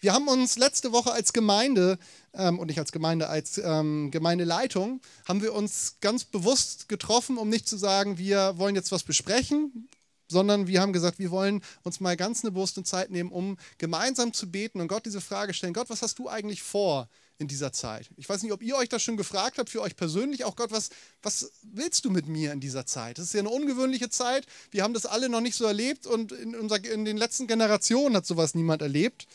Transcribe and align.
Wir 0.00 0.12
haben 0.12 0.28
uns 0.28 0.56
letzte 0.56 0.92
Woche 0.92 1.12
als 1.12 1.32
Gemeinde 1.32 1.98
ähm, 2.32 2.58
und 2.58 2.68
nicht 2.68 2.78
als 2.78 2.92
Gemeinde, 2.92 3.28
als 3.28 3.58
ähm, 3.58 4.10
Gemeindeleitung, 4.12 5.00
haben 5.26 5.42
wir 5.42 5.54
uns 5.54 5.96
ganz 6.00 6.24
bewusst 6.24 6.88
getroffen, 6.88 7.36
um 7.36 7.48
nicht 7.48 7.68
zu 7.68 7.76
sagen, 7.76 8.16
wir 8.16 8.58
wollen 8.58 8.76
jetzt 8.76 8.92
was 8.92 9.02
besprechen, 9.02 9.88
sondern 10.28 10.68
wir 10.68 10.80
haben 10.80 10.92
gesagt, 10.92 11.18
wir 11.18 11.30
wollen 11.32 11.62
uns 11.82 11.98
mal 11.98 12.16
ganz 12.16 12.44
eine 12.44 12.52
bewusste 12.52 12.84
Zeit 12.84 13.10
nehmen, 13.10 13.32
um 13.32 13.56
gemeinsam 13.78 14.32
zu 14.32 14.50
beten 14.50 14.80
und 14.80 14.88
Gott 14.88 15.04
diese 15.04 15.20
Frage 15.20 15.52
stellen, 15.52 15.72
Gott, 15.72 15.90
was 15.90 16.02
hast 16.02 16.18
du 16.18 16.28
eigentlich 16.28 16.62
vor 16.62 17.08
in 17.38 17.48
dieser 17.48 17.72
Zeit? 17.72 18.08
Ich 18.16 18.28
weiß 18.28 18.42
nicht, 18.42 18.52
ob 18.52 18.62
ihr 18.62 18.76
euch 18.76 18.88
das 18.88 19.02
schon 19.02 19.16
gefragt 19.16 19.58
habt, 19.58 19.70
für 19.70 19.80
euch 19.80 19.96
persönlich, 19.96 20.44
auch 20.44 20.54
Gott, 20.54 20.70
was, 20.70 20.90
was 21.22 21.50
willst 21.62 22.04
du 22.04 22.10
mit 22.10 22.28
mir 22.28 22.52
in 22.52 22.60
dieser 22.60 22.86
Zeit? 22.86 23.18
Das 23.18 23.24
ist 23.24 23.32
ja 23.32 23.40
eine 23.40 23.50
ungewöhnliche 23.50 24.10
Zeit, 24.10 24.46
wir 24.70 24.84
haben 24.84 24.94
das 24.94 25.06
alle 25.06 25.28
noch 25.28 25.40
nicht 25.40 25.56
so 25.56 25.64
erlebt 25.64 26.06
und 26.06 26.30
in, 26.30 26.54
unser, 26.54 26.84
in 26.84 27.04
den 27.04 27.16
letzten 27.16 27.48
Generationen 27.48 28.14
hat 28.14 28.26
sowas 28.26 28.54
niemand 28.54 28.82
erlebt. 28.82 29.26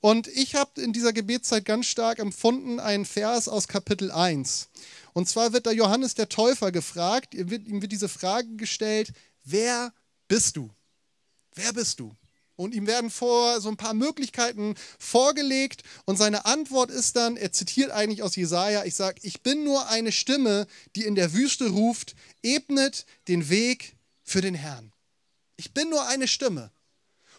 Und 0.00 0.28
ich 0.28 0.54
habe 0.54 0.80
in 0.80 0.92
dieser 0.92 1.12
Gebetszeit 1.12 1.64
ganz 1.64 1.86
stark 1.86 2.18
empfunden 2.18 2.80
einen 2.80 3.04
Vers 3.04 3.48
aus 3.48 3.66
Kapitel 3.66 4.10
1. 4.10 4.68
Und 5.14 5.28
zwar 5.28 5.52
wird 5.52 5.66
da 5.66 5.70
Johannes 5.70 6.14
der 6.14 6.28
Täufer 6.28 6.70
gefragt, 6.70 7.34
ihm 7.34 7.50
wird, 7.50 7.66
ihm 7.66 7.80
wird 7.80 7.92
diese 7.92 8.08
Frage 8.08 8.56
gestellt, 8.56 9.12
wer 9.44 9.92
bist 10.28 10.56
du? 10.56 10.70
Wer 11.54 11.72
bist 11.72 12.00
du? 12.00 12.14
Und 12.56 12.74
ihm 12.74 12.86
werden 12.86 13.10
vor 13.10 13.60
so 13.60 13.68
ein 13.68 13.76
paar 13.76 13.94
Möglichkeiten 13.94 14.74
vorgelegt 14.98 15.82
und 16.06 16.16
seine 16.16 16.46
Antwort 16.46 16.90
ist 16.90 17.16
dann, 17.16 17.36
er 17.36 17.52
zitiert 17.52 17.90
eigentlich 17.90 18.22
aus 18.22 18.34
Jesaja, 18.34 18.84
ich 18.84 18.94
sage, 18.94 19.20
ich 19.22 19.42
bin 19.42 19.64
nur 19.64 19.88
eine 19.88 20.10
Stimme, 20.10 20.66
die 20.96 21.04
in 21.04 21.14
der 21.14 21.34
Wüste 21.34 21.68
ruft, 21.68 22.14
ebnet 22.42 23.04
den 23.28 23.50
Weg 23.50 23.96
für 24.22 24.40
den 24.40 24.54
Herrn. 24.54 24.92
Ich 25.56 25.74
bin 25.74 25.90
nur 25.90 26.06
eine 26.06 26.28
Stimme. 26.28 26.70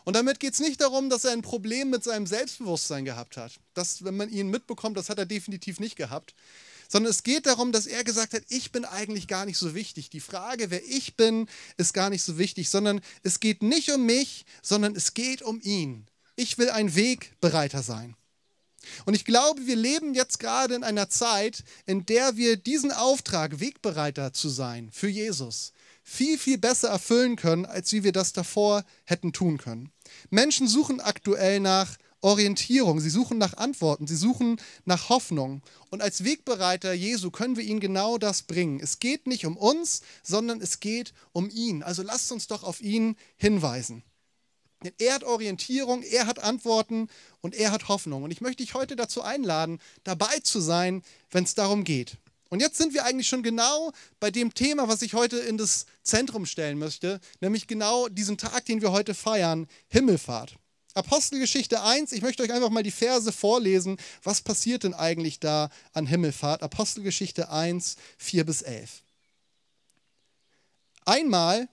Und 0.07 0.15
damit 0.15 0.39
geht 0.39 0.53
es 0.53 0.61
nicht 0.61 0.79
darum, 0.79 1.09
dass 1.09 1.25
er 1.25 1.33
ein 1.33 1.41
Problem 1.41 1.89
mit 1.89 2.01
seinem 2.01 2.27
Selbstbewusstsein 2.27 3.03
gehabt 3.03 3.35
hat. 3.35 3.59
Das, 3.73 4.05
wenn 4.05 4.15
man 4.15 4.29
ihn 4.29 4.47
mitbekommt, 4.47 4.95
das 4.95 5.09
hat 5.09 5.17
er 5.17 5.25
definitiv 5.25 5.81
nicht 5.81 5.97
gehabt 5.97 6.33
sondern 6.87 7.11
es 7.11 7.23
geht 7.23 7.45
darum, 7.45 7.73
dass 7.73 7.85
er 7.85 8.05
gesagt 8.05 8.31
hat, 8.31 8.43
ich 8.47 8.71
bin 8.71 8.85
eigentlich 8.85 9.27
gar 9.27 9.45
nicht 9.45 9.57
so 9.57 9.75
wichtig. 9.75 10.09
Die 10.09 10.21
Frage, 10.21 10.71
wer 10.71 10.81
ich 10.85 11.17
bin, 11.17 11.49
ist 11.75 11.93
gar 11.93 12.09
nicht 12.09 12.23
so 12.23 12.37
wichtig, 12.37 12.69
sondern 12.69 13.01
es 13.23 13.41
geht 13.41 13.61
nicht 13.61 13.91
um 13.91 14.05
mich, 14.05 14.45
sondern 14.61 14.95
es 14.95 15.13
geht 15.13 15.41
um 15.41 15.59
ihn. 15.61 16.07
Ich 16.37 16.57
will 16.57 16.69
ein 16.69 16.95
Wegbereiter 16.95 17.83
sein. 17.83 18.15
Und 19.03 19.15
ich 19.15 19.25
glaube, 19.25 19.67
wir 19.67 19.75
leben 19.75 20.13
jetzt 20.13 20.39
gerade 20.39 20.75
in 20.75 20.85
einer 20.85 21.09
Zeit, 21.09 21.65
in 21.85 22.05
der 22.05 22.37
wir 22.37 22.55
diesen 22.55 22.93
Auftrag, 22.93 23.59
Wegbereiter 23.59 24.31
zu 24.31 24.47
sein 24.47 24.89
für 24.93 25.09
Jesus, 25.09 25.73
viel, 26.09 26.37
viel 26.37 26.57
besser 26.57 26.87
erfüllen 26.87 27.35
können, 27.35 27.65
als 27.65 27.91
wie 27.91 28.05
wir 28.05 28.13
das 28.13 28.31
davor 28.31 28.85
hätten 29.03 29.33
tun 29.33 29.57
können. 29.57 29.91
Menschen 30.29 30.65
suchen 30.65 31.01
aktuell 31.01 31.59
nach 31.59 31.97
Orientierung, 32.21 33.01
sie 33.01 33.09
suchen 33.09 33.37
nach 33.37 33.57
Antworten, 33.57 34.07
sie 34.07 34.15
suchen 34.15 34.55
nach 34.85 35.09
Hoffnung. 35.09 35.61
Und 35.89 36.01
als 36.01 36.23
Wegbereiter 36.23 36.93
Jesu 36.93 37.29
können 37.29 37.57
wir 37.57 37.63
ihnen 37.65 37.81
genau 37.81 38.17
das 38.17 38.43
bringen. 38.43 38.79
Es 38.81 38.99
geht 38.99 39.27
nicht 39.27 39.45
um 39.45 39.57
uns, 39.57 40.01
sondern 40.23 40.61
es 40.61 40.79
geht 40.79 41.13
um 41.33 41.49
ihn. 41.49 41.83
Also 41.83 42.03
lasst 42.03 42.31
uns 42.31 42.47
doch 42.47 42.63
auf 42.63 42.79
ihn 42.79 43.17
hinweisen. 43.35 44.01
Denn 44.85 44.93
er 44.99 45.15
hat 45.15 45.25
Orientierung, 45.25 46.03
er 46.03 46.25
hat 46.25 46.39
Antworten 46.39 47.09
und 47.41 47.53
er 47.53 47.71
hat 47.71 47.89
Hoffnung. 47.89 48.23
Und 48.23 48.31
ich 48.31 48.39
möchte 48.39 48.63
dich 48.63 48.75
heute 48.75 48.95
dazu 48.95 49.23
einladen, 49.23 49.79
dabei 50.05 50.39
zu 50.41 50.61
sein, 50.61 51.03
wenn 51.31 51.43
es 51.43 51.53
darum 51.53 51.83
geht. 51.83 52.17
Und 52.49 52.61
jetzt 52.61 52.77
sind 52.77 52.93
wir 52.93 53.05
eigentlich 53.05 53.27
schon 53.27 53.43
genau 53.43 53.91
bei 54.19 54.31
dem 54.31 54.53
Thema, 54.53 54.87
was 54.87 55.01
ich 55.01 55.13
heute 55.13 55.37
in 55.37 55.57
das 55.57 55.85
Zentrum 56.03 56.45
stellen 56.45 56.77
möchte, 56.77 57.19
nämlich 57.41 57.67
genau 57.67 58.07
diesen 58.07 58.37
Tag, 58.37 58.65
den 58.65 58.81
wir 58.81 58.91
heute 58.91 59.13
feiern, 59.13 59.67
Himmelfahrt. 59.87 60.55
Apostelgeschichte 60.93 61.83
1, 61.83 62.11
ich 62.11 62.23
möchte 62.23 62.41
euch 62.41 62.51
einfach 62.51 62.71
mal 62.71 62.81
die 62.81 62.91
Verse 62.91 63.31
vorlesen. 63.31 63.97
Was 64.23 64.41
passiert 64.41 64.83
denn 64.83 64.95
eigentlich 64.95 65.39
da 65.39 65.69
an 65.93 66.07
Himmelfahrt? 66.07 66.63
Apostelgeschichte 66.63 67.51
1, 67.51 67.97
4 68.17 68.45
bis 68.45 68.63
11. 68.63 69.03
Einmal, 71.05 71.69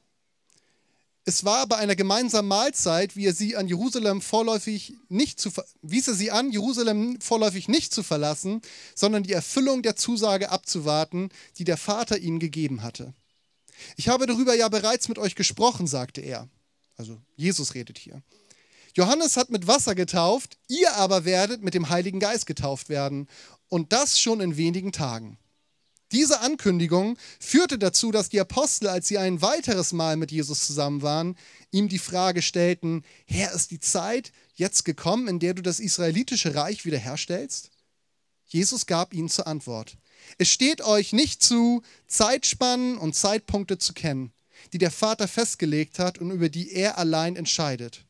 es 1.27 1.45
war 1.45 1.67
bei 1.67 1.77
einer 1.77 1.97
gemeinsamen 1.97 2.49
Mahlzeit, 2.49 3.17
wie 3.17 3.27
er 3.27 3.33
sie 3.33 3.57
an 3.57 3.67
Jerusalem 3.67 4.21
vorläufig 4.21 4.95
nicht 5.09 5.41
zu, 5.41 5.51
wies 5.81 6.07
er 6.07 6.15
sie 6.15 6.31
an, 6.31 6.53
Jerusalem 6.53 7.19
vorläufig 7.21 7.67
nicht 7.69 7.95
zu 7.95 8.03
verlassen, 8.03 8.61
sondern 8.95 9.23
die 9.23 9.33
Erfüllung 9.33 9.83
der 9.83 9.97
Zusage 9.97 10.51
abzuwarten, 10.51 11.31
die 11.59 11.65
der 11.65 11.79
Vater 11.79 12.19
ihnen 12.19 12.41
gegeben 12.41 12.83
hatte. 12.83 13.15
Ich 13.97 14.09
habe 14.09 14.27
darüber 14.27 14.55
ja 14.55 14.69
bereits 14.69 15.09
mit 15.09 15.19
euch 15.19 15.35
gesprochen, 15.35 15.87
sagte 15.87 16.21
er. 16.21 16.49
Also 16.97 17.19
Jesus 17.37 17.75
redet 17.75 17.99
hier. 17.99 18.23
Johannes 18.95 19.37
hat 19.37 19.51
mit 19.51 19.67
Wasser 19.67 19.95
getauft, 19.95 20.59
ihr 20.69 20.95
aber 20.95 21.25
werdet 21.25 21.63
mit 21.63 21.75
dem 21.75 21.89
Heiligen 21.89 22.21
Geist 22.21 22.47
getauft 22.47 22.89
werden. 22.89 23.29
Und 23.69 23.93
das 23.93 24.21
schon 24.21 24.41
in 24.41 24.57
wenigen 24.57 24.93
Tagen. 24.93 25.39
Diese 26.15 26.43
Ankündigung 26.43 27.19
führte 27.41 27.77
dazu, 27.77 28.13
dass 28.13 28.29
die 28.29 28.39
Apostel, 28.39 28.87
als 28.87 29.09
sie 29.09 29.19
ein 29.19 29.43
weiteres 29.43 29.93
Mal 29.93 30.17
mit 30.17 30.31
Jesus 30.31 30.65
zusammen 30.65 31.03
waren, 31.03 31.37
ihm 31.73 31.89
die 31.89 31.99
Frage 31.99 32.41
stellten, 32.41 33.03
Herr, 33.27 33.53
ist 33.53 33.73
die 33.73 33.81
Zeit 33.81 34.31
jetzt 34.55 34.85
gekommen, 34.85 35.27
in 35.27 35.41
der 35.41 35.55
du 35.55 35.63
das 35.63 35.81
israelitische 35.81 36.55
Reich 36.55 36.85
wiederherstellst? 36.85 37.73
Jesus 38.47 38.87
gab 38.87 39.13
ihnen 39.13 39.29
zur 39.29 39.49
Antwort, 39.49 39.97
es 40.39 40.49
steht 40.49 40.83
euch 40.83 41.13
nicht 41.13 41.43
zu, 41.43 41.83
Zeitspannen 42.07 42.97
und 42.97 43.17
Zeitpunkte 43.17 43.79
zu 43.79 43.93
kennen, 43.93 44.33
die 44.73 44.79
der 44.79 44.93
Vater 44.93 45.27
festgelegt 45.27 45.99
hat 45.99 46.19
und 46.19 46.31
über 46.31 46.49
die 46.49 46.71
er 46.71 46.97
allein 46.97 47.35
entscheidet. 47.35 48.05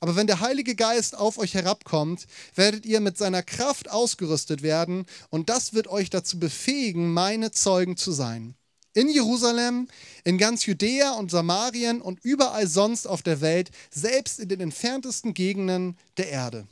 Aber 0.00 0.16
wenn 0.16 0.26
der 0.26 0.40
Heilige 0.40 0.74
Geist 0.74 1.16
auf 1.16 1.38
euch 1.38 1.54
herabkommt, 1.54 2.26
werdet 2.54 2.86
ihr 2.86 3.00
mit 3.00 3.16
seiner 3.18 3.42
Kraft 3.42 3.90
ausgerüstet 3.90 4.62
werden 4.62 5.06
und 5.30 5.48
das 5.48 5.74
wird 5.74 5.88
euch 5.88 6.10
dazu 6.10 6.38
befähigen, 6.38 7.12
meine 7.12 7.50
Zeugen 7.50 7.96
zu 7.96 8.12
sein. 8.12 8.54
In 8.94 9.10
Jerusalem, 9.10 9.88
in 10.24 10.38
ganz 10.38 10.64
Judäa 10.64 11.12
und 11.12 11.30
Samarien 11.30 12.00
und 12.00 12.18
überall 12.24 12.66
sonst 12.66 13.06
auf 13.06 13.22
der 13.22 13.42
Welt, 13.42 13.70
selbst 13.90 14.40
in 14.40 14.48
den 14.48 14.60
entferntesten 14.60 15.34
Gegenden 15.34 15.98
der 16.16 16.30
Erde. 16.30 16.66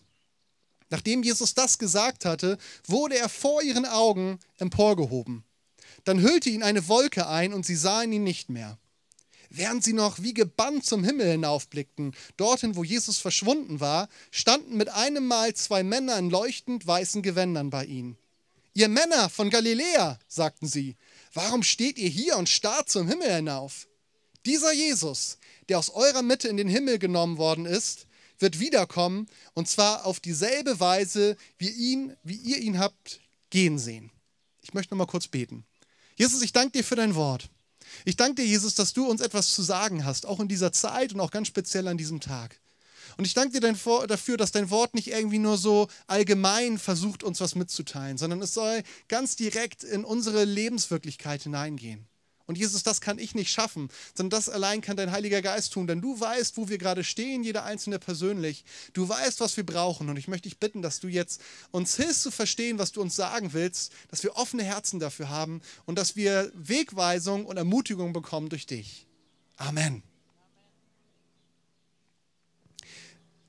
Nachdem 0.88 1.22
Jesus 1.22 1.54
das 1.54 1.78
gesagt 1.78 2.24
hatte, 2.24 2.56
wurde 2.86 3.18
er 3.18 3.28
vor 3.28 3.62
ihren 3.62 3.84
Augen 3.84 4.38
emporgehoben. 4.58 5.44
Dann 6.04 6.20
hüllte 6.20 6.50
ihn 6.50 6.62
eine 6.62 6.88
Wolke 6.88 7.26
ein 7.26 7.52
und 7.52 7.66
sie 7.66 7.76
sahen 7.76 8.12
ihn 8.12 8.24
nicht 8.24 8.48
mehr. 8.48 8.78
Während 9.56 9.84
sie 9.84 9.92
noch 9.92 10.20
wie 10.20 10.34
gebannt 10.34 10.84
zum 10.84 11.04
Himmel 11.04 11.30
hinaufblickten, 11.30 12.16
dorthin, 12.36 12.74
wo 12.74 12.82
Jesus 12.82 13.18
verschwunden 13.18 13.78
war, 13.78 14.08
standen 14.32 14.76
mit 14.76 14.88
einem 14.88 15.28
Mal 15.28 15.54
zwei 15.54 15.84
Männer 15.84 16.18
in 16.18 16.28
leuchtend 16.28 16.84
weißen 16.84 17.22
Gewändern 17.22 17.70
bei 17.70 17.84
ihnen. 17.84 18.18
Ihr 18.72 18.88
Männer 18.88 19.30
von 19.30 19.50
Galiläa, 19.50 20.18
sagten 20.26 20.66
sie, 20.66 20.96
warum 21.34 21.62
steht 21.62 21.98
ihr 21.98 22.08
hier 22.08 22.36
und 22.36 22.48
starrt 22.48 22.90
zum 22.90 23.06
Himmel 23.06 23.32
hinauf? 23.32 23.86
Dieser 24.44 24.72
Jesus, 24.72 25.38
der 25.68 25.78
aus 25.78 25.90
eurer 25.90 26.22
Mitte 26.22 26.48
in 26.48 26.56
den 26.56 26.68
Himmel 26.68 26.98
genommen 26.98 27.38
worden 27.38 27.64
ist, 27.64 28.08
wird 28.40 28.58
wiederkommen, 28.58 29.28
und 29.52 29.68
zwar 29.68 30.04
auf 30.04 30.18
dieselbe 30.18 30.80
Weise, 30.80 31.36
wie, 31.58 31.70
ihn, 31.70 32.16
wie 32.24 32.34
ihr 32.34 32.58
ihn 32.58 32.80
habt 32.80 33.20
gehen 33.50 33.78
sehen. 33.78 34.10
Ich 34.62 34.74
möchte 34.74 34.92
noch 34.92 34.98
mal 34.98 35.06
kurz 35.10 35.28
beten. 35.28 35.64
Jesus, 36.16 36.42
ich 36.42 36.52
danke 36.52 36.72
dir 36.78 36.84
für 36.84 36.96
dein 36.96 37.14
Wort. 37.14 37.50
Ich 38.04 38.16
danke 38.16 38.42
dir, 38.42 38.46
Jesus, 38.48 38.74
dass 38.74 38.92
du 38.92 39.06
uns 39.06 39.20
etwas 39.20 39.54
zu 39.54 39.62
sagen 39.62 40.04
hast, 40.04 40.26
auch 40.26 40.40
in 40.40 40.48
dieser 40.48 40.72
Zeit 40.72 41.12
und 41.12 41.20
auch 41.20 41.30
ganz 41.30 41.48
speziell 41.48 41.88
an 41.88 41.96
diesem 41.96 42.20
Tag. 42.20 42.60
Und 43.16 43.26
ich 43.26 43.34
danke 43.34 43.60
dir 43.60 43.72
dafür, 44.06 44.36
dass 44.36 44.52
dein 44.52 44.70
Wort 44.70 44.94
nicht 44.94 45.08
irgendwie 45.08 45.38
nur 45.38 45.56
so 45.56 45.88
allgemein 46.06 46.78
versucht, 46.78 47.22
uns 47.22 47.40
was 47.40 47.54
mitzuteilen, 47.54 48.18
sondern 48.18 48.42
es 48.42 48.54
soll 48.54 48.82
ganz 49.08 49.36
direkt 49.36 49.84
in 49.84 50.04
unsere 50.04 50.44
Lebenswirklichkeit 50.44 51.42
hineingehen. 51.42 52.08
Und 52.46 52.58
Jesus, 52.58 52.82
das 52.82 53.00
kann 53.00 53.18
ich 53.18 53.34
nicht 53.34 53.50
schaffen, 53.50 53.88
sondern 54.14 54.38
das 54.38 54.50
allein 54.50 54.82
kann 54.82 54.98
dein 54.98 55.12
Heiliger 55.12 55.40
Geist 55.40 55.72
tun, 55.72 55.86
denn 55.86 56.02
du 56.02 56.18
weißt, 56.20 56.58
wo 56.58 56.68
wir 56.68 56.76
gerade 56.76 57.02
stehen, 57.02 57.42
jeder 57.42 57.64
Einzelne 57.64 57.98
persönlich. 57.98 58.64
Du 58.92 59.08
weißt, 59.08 59.40
was 59.40 59.56
wir 59.56 59.64
brauchen. 59.64 60.10
Und 60.10 60.18
ich 60.18 60.28
möchte 60.28 60.48
dich 60.48 60.58
bitten, 60.58 60.82
dass 60.82 61.00
du 61.00 61.08
jetzt 61.08 61.40
uns 61.70 61.96
hilfst 61.96 62.22
zu 62.22 62.30
verstehen, 62.30 62.78
was 62.78 62.92
du 62.92 63.00
uns 63.00 63.16
sagen 63.16 63.54
willst, 63.54 63.92
dass 64.08 64.22
wir 64.22 64.36
offene 64.36 64.62
Herzen 64.62 65.00
dafür 65.00 65.30
haben 65.30 65.62
und 65.86 65.96
dass 65.96 66.16
wir 66.16 66.52
Wegweisung 66.54 67.46
und 67.46 67.56
Ermutigung 67.56 68.12
bekommen 68.12 68.50
durch 68.50 68.66
dich. 68.66 69.06
Amen. 69.56 70.02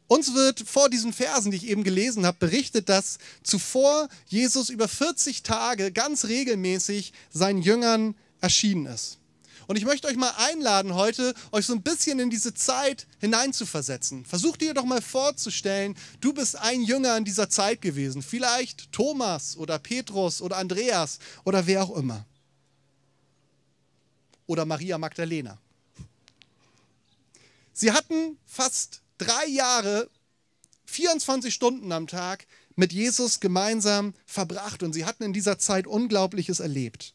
Uns 0.07 0.35
wird 0.35 0.59
vor 0.59 0.89
diesen 0.89 1.13
Versen, 1.13 1.49
die 1.49 1.57
ich 1.57 1.67
eben 1.67 1.83
gelesen 1.83 2.25
habe, 2.25 2.37
berichtet, 2.39 2.89
dass 2.89 3.17
zuvor 3.41 4.07
Jesus 4.27 4.69
über 4.69 4.87
40 4.87 5.41
Tage 5.41 5.91
ganz 5.91 6.25
regelmäßig 6.25 7.11
seinen 7.31 7.61
Jüngern 7.61 8.15
erschienen 8.41 8.85
ist. 8.85 9.19
Und 9.67 9.77
ich 9.77 9.85
möchte 9.85 10.07
euch 10.07 10.15
mal 10.15 10.33
einladen, 10.37 10.93
heute 10.93 11.33
euch 11.51 11.65
so 11.65 11.73
ein 11.73 11.81
bisschen 11.81 12.19
in 12.19 12.29
diese 12.29 12.53
Zeit 12.53 13.07
hineinzuversetzen. 13.19 14.25
Versucht 14.25 14.61
dir 14.61 14.73
doch 14.73 14.85
mal 14.85 15.01
vorzustellen, 15.01 15.95
du 16.21 16.33
bist 16.33 16.55
ein 16.57 16.83
Jünger 16.83 17.17
in 17.17 17.25
dieser 17.25 17.49
Zeit 17.49 17.81
gewesen. 17.81 18.21
Vielleicht 18.21 18.91
Thomas 18.91 19.57
oder 19.57 19.79
Petrus 19.79 20.41
oder 20.41 20.57
Andreas 20.57 21.19
oder 21.43 21.65
wer 21.65 21.83
auch 21.83 21.97
immer. 21.97 22.25
Oder 24.45 24.65
Maria 24.65 24.99
Magdalena. 24.99 25.57
Sie 27.73 27.91
hatten 27.91 28.37
fast 28.45 29.01
drei 29.17 29.47
Jahre 29.47 30.09
24 30.85 31.53
Stunden 31.53 31.91
am 31.91 32.05
Tag 32.05 32.45
mit 32.75 32.93
Jesus 32.93 33.39
gemeinsam 33.39 34.13
verbracht 34.27 34.83
und 34.83 34.93
sie 34.93 35.05
hatten 35.05 35.23
in 35.23 35.33
dieser 35.33 35.57
Zeit 35.57 35.87
Unglaubliches 35.87 36.59
erlebt. 36.59 37.14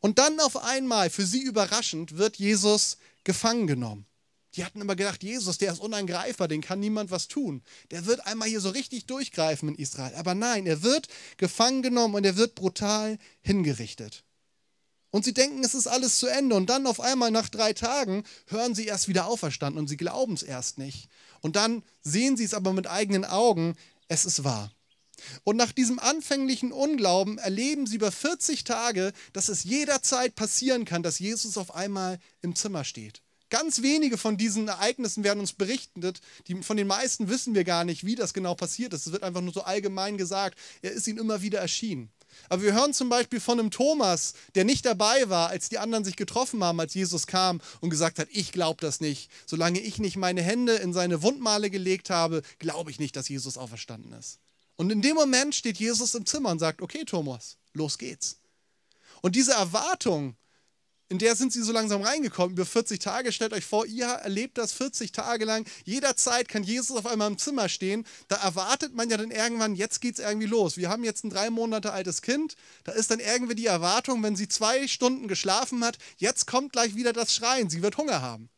Und 0.00 0.18
dann 0.18 0.40
auf 0.40 0.56
einmal, 0.56 1.10
für 1.10 1.26
sie 1.26 1.42
überraschend, 1.42 2.16
wird 2.16 2.36
Jesus 2.36 2.96
gefangen 3.24 3.66
genommen. 3.66 4.06
Die 4.54 4.64
hatten 4.64 4.80
immer 4.80 4.96
gedacht, 4.96 5.22
Jesus, 5.22 5.58
der 5.58 5.72
ist 5.72 5.80
unangreifbar, 5.80 6.48
den 6.48 6.60
kann 6.60 6.80
niemand 6.80 7.10
was 7.10 7.28
tun. 7.28 7.62
Der 7.92 8.06
wird 8.06 8.26
einmal 8.26 8.48
hier 8.48 8.60
so 8.60 8.70
richtig 8.70 9.06
durchgreifen 9.06 9.68
in 9.68 9.74
Israel. 9.76 10.14
Aber 10.16 10.34
nein, 10.34 10.66
er 10.66 10.82
wird 10.82 11.06
gefangen 11.36 11.82
genommen 11.82 12.16
und 12.16 12.24
er 12.24 12.36
wird 12.36 12.56
brutal 12.56 13.18
hingerichtet. 13.42 14.24
Und 15.10 15.24
sie 15.24 15.34
denken, 15.34 15.62
es 15.62 15.74
ist 15.74 15.86
alles 15.86 16.18
zu 16.18 16.26
Ende. 16.26 16.56
Und 16.56 16.66
dann 16.66 16.86
auf 16.86 17.00
einmal 17.00 17.30
nach 17.30 17.48
drei 17.48 17.72
Tagen 17.72 18.24
hören 18.46 18.74
sie 18.74 18.86
erst 18.86 19.06
wieder 19.06 19.26
auferstanden 19.26 19.78
und 19.78 19.88
sie 19.88 19.96
glauben 19.96 20.34
es 20.34 20.42
erst 20.42 20.78
nicht. 20.78 21.08
Und 21.40 21.56
dann 21.56 21.84
sehen 22.02 22.36
sie 22.36 22.44
es 22.44 22.54
aber 22.54 22.72
mit 22.72 22.88
eigenen 22.88 23.24
Augen, 23.24 23.76
es 24.08 24.24
ist 24.24 24.42
wahr. 24.42 24.72
Und 25.44 25.56
nach 25.56 25.72
diesem 25.72 25.98
anfänglichen 25.98 26.72
Unglauben 26.72 27.38
erleben 27.38 27.86
sie 27.86 27.96
über 27.96 28.12
40 28.12 28.64
Tage, 28.64 29.12
dass 29.32 29.48
es 29.48 29.64
jederzeit 29.64 30.34
passieren 30.34 30.84
kann, 30.84 31.02
dass 31.02 31.18
Jesus 31.18 31.56
auf 31.56 31.74
einmal 31.74 32.18
im 32.42 32.54
Zimmer 32.54 32.84
steht. 32.84 33.22
Ganz 33.50 33.82
wenige 33.82 34.16
von 34.16 34.36
diesen 34.36 34.68
Ereignissen 34.68 35.24
werden 35.24 35.40
uns 35.40 35.52
berichtet. 35.52 36.20
Die, 36.46 36.62
von 36.62 36.76
den 36.76 36.86
meisten 36.86 37.28
wissen 37.28 37.54
wir 37.54 37.64
gar 37.64 37.84
nicht, 37.84 38.06
wie 38.06 38.14
das 38.14 38.32
genau 38.32 38.54
passiert 38.54 38.92
ist. 38.92 39.06
Es 39.06 39.12
wird 39.12 39.24
einfach 39.24 39.40
nur 39.40 39.52
so 39.52 39.62
allgemein 39.62 40.16
gesagt, 40.16 40.56
er 40.82 40.92
ist 40.92 41.08
ihnen 41.08 41.18
immer 41.18 41.42
wieder 41.42 41.58
erschienen. 41.58 42.10
Aber 42.48 42.62
wir 42.62 42.72
hören 42.72 42.94
zum 42.94 43.08
Beispiel 43.08 43.40
von 43.40 43.58
einem 43.58 43.72
Thomas, 43.72 44.34
der 44.54 44.64
nicht 44.64 44.86
dabei 44.86 45.28
war, 45.28 45.48
als 45.48 45.68
die 45.68 45.78
anderen 45.78 46.04
sich 46.04 46.14
getroffen 46.14 46.62
haben, 46.62 46.78
als 46.78 46.94
Jesus 46.94 47.26
kam 47.26 47.60
und 47.80 47.90
gesagt 47.90 48.20
hat, 48.20 48.28
ich 48.30 48.52
glaube 48.52 48.80
das 48.80 49.00
nicht. 49.00 49.30
Solange 49.46 49.80
ich 49.80 49.98
nicht 49.98 50.16
meine 50.16 50.42
Hände 50.42 50.74
in 50.74 50.92
seine 50.92 51.22
Wundmale 51.22 51.70
gelegt 51.70 52.08
habe, 52.08 52.42
glaube 52.60 52.92
ich 52.92 53.00
nicht, 53.00 53.16
dass 53.16 53.28
Jesus 53.28 53.58
auferstanden 53.58 54.12
ist. 54.12 54.38
Und 54.80 54.90
in 54.90 55.02
dem 55.02 55.14
Moment 55.14 55.54
steht 55.54 55.76
Jesus 55.76 56.14
im 56.14 56.24
Zimmer 56.24 56.48
und 56.48 56.58
sagt, 56.58 56.80
okay 56.80 57.04
Thomas, 57.04 57.58
los 57.74 57.98
geht's. 57.98 58.38
Und 59.20 59.36
diese 59.36 59.52
Erwartung, 59.52 60.38
in 61.10 61.18
der 61.18 61.36
sind 61.36 61.52
sie 61.52 61.62
so 61.62 61.70
langsam 61.70 62.00
reingekommen, 62.00 62.52
über 62.52 62.64
40 62.64 62.98
Tage. 62.98 63.30
Stellt 63.30 63.52
euch 63.52 63.66
vor, 63.66 63.84
ihr 63.84 64.06
erlebt 64.06 64.56
das 64.56 64.72
40 64.72 65.12
Tage 65.12 65.44
lang. 65.44 65.68
Jederzeit 65.84 66.48
kann 66.48 66.62
Jesus 66.62 66.96
auf 66.96 67.04
einmal 67.04 67.30
im 67.30 67.36
Zimmer 67.36 67.68
stehen. 67.68 68.06
Da 68.28 68.36
erwartet 68.36 68.94
man 68.94 69.10
ja 69.10 69.18
dann 69.18 69.30
irgendwann, 69.30 69.74
jetzt 69.74 70.00
geht 70.00 70.18
es 70.18 70.24
irgendwie 70.24 70.46
los. 70.46 70.78
Wir 70.78 70.88
haben 70.88 71.04
jetzt 71.04 71.24
ein 71.24 71.30
drei 71.30 71.50
Monate 71.50 71.92
altes 71.92 72.22
Kind. 72.22 72.56
Da 72.84 72.92
ist 72.92 73.10
dann 73.10 73.20
irgendwie 73.20 73.56
die 73.56 73.66
Erwartung, 73.66 74.22
wenn 74.22 74.34
sie 74.34 74.48
zwei 74.48 74.88
Stunden 74.88 75.28
geschlafen 75.28 75.84
hat, 75.84 75.98
jetzt 76.16 76.46
kommt 76.46 76.72
gleich 76.72 76.94
wieder 76.94 77.12
das 77.12 77.34
Schreien. 77.34 77.68
Sie 77.68 77.82
wird 77.82 77.98
Hunger 77.98 78.22
haben. 78.22 78.48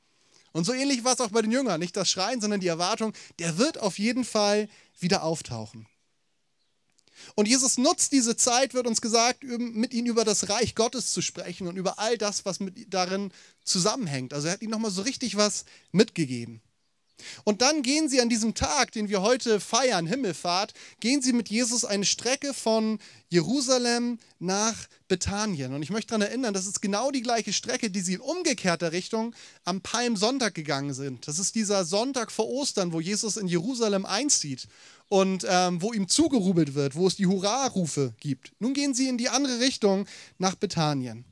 Und 0.52 0.66
so 0.66 0.72
ähnlich 0.72 1.02
war 1.02 1.14
es 1.14 1.20
auch 1.20 1.30
bei 1.30 1.42
den 1.42 1.50
Jüngern. 1.50 1.80
Nicht 1.80 1.96
das 1.96 2.08
Schreien, 2.08 2.40
sondern 2.40 2.60
die 2.60 2.68
Erwartung, 2.68 3.12
der 3.40 3.58
wird 3.58 3.80
auf 3.80 3.98
jeden 3.98 4.24
Fall 4.24 4.68
wieder 5.00 5.24
auftauchen. 5.24 5.88
Und 7.34 7.48
Jesus 7.48 7.78
nutzt 7.78 8.12
diese 8.12 8.36
Zeit, 8.36 8.74
wird 8.74 8.86
uns 8.86 9.00
gesagt, 9.00 9.44
mit 9.44 9.94
ihnen 9.94 10.06
über 10.06 10.24
das 10.24 10.48
Reich 10.48 10.74
Gottes 10.74 11.12
zu 11.12 11.22
sprechen 11.22 11.66
und 11.66 11.76
über 11.76 11.98
all 11.98 12.18
das, 12.18 12.44
was 12.44 12.60
mit 12.60 12.92
darin 12.92 13.32
zusammenhängt. 13.64 14.34
Also 14.34 14.48
er 14.48 14.54
hat 14.54 14.62
ihnen 14.62 14.72
nochmal 14.72 14.90
so 14.90 15.02
richtig 15.02 15.36
was 15.36 15.64
mitgegeben. 15.92 16.60
Und 17.44 17.62
dann 17.62 17.82
gehen 17.82 18.08
sie 18.08 18.20
an 18.20 18.28
diesem 18.28 18.54
Tag, 18.54 18.92
den 18.92 19.08
wir 19.08 19.22
heute 19.22 19.60
feiern, 19.60 20.06
Himmelfahrt, 20.06 20.72
gehen 21.00 21.22
sie 21.22 21.32
mit 21.32 21.48
Jesus 21.48 21.84
eine 21.84 22.04
Strecke 22.04 22.54
von 22.54 22.98
Jerusalem 23.28 24.18
nach 24.38 24.88
Bethanien. 25.08 25.72
Und 25.74 25.82
ich 25.82 25.90
möchte 25.90 26.08
daran 26.08 26.22
erinnern, 26.22 26.54
das 26.54 26.66
ist 26.66 26.82
genau 26.82 27.10
die 27.10 27.22
gleiche 27.22 27.52
Strecke, 27.52 27.90
die 27.90 28.00
sie 28.00 28.14
in 28.14 28.20
umgekehrter 28.20 28.92
Richtung 28.92 29.34
am 29.64 29.80
Palmsonntag 29.80 30.54
gegangen 30.54 30.94
sind. 30.94 31.28
Das 31.28 31.38
ist 31.38 31.54
dieser 31.54 31.84
Sonntag 31.84 32.30
vor 32.30 32.48
Ostern, 32.48 32.92
wo 32.92 33.00
Jesus 33.00 33.36
in 33.36 33.48
Jerusalem 33.48 34.06
einzieht 34.06 34.68
und 35.08 35.46
ähm, 35.48 35.82
wo 35.82 35.92
ihm 35.92 36.08
zugerubelt 36.08 36.74
wird, 36.74 36.94
wo 36.94 37.06
es 37.06 37.16
die 37.16 37.26
Hurra-Rufe 37.26 38.14
gibt. 38.20 38.52
Nun 38.58 38.74
gehen 38.74 38.94
sie 38.94 39.08
in 39.08 39.18
die 39.18 39.28
andere 39.28 39.60
Richtung 39.60 40.06
nach 40.38 40.54
Bethanien. 40.54 41.24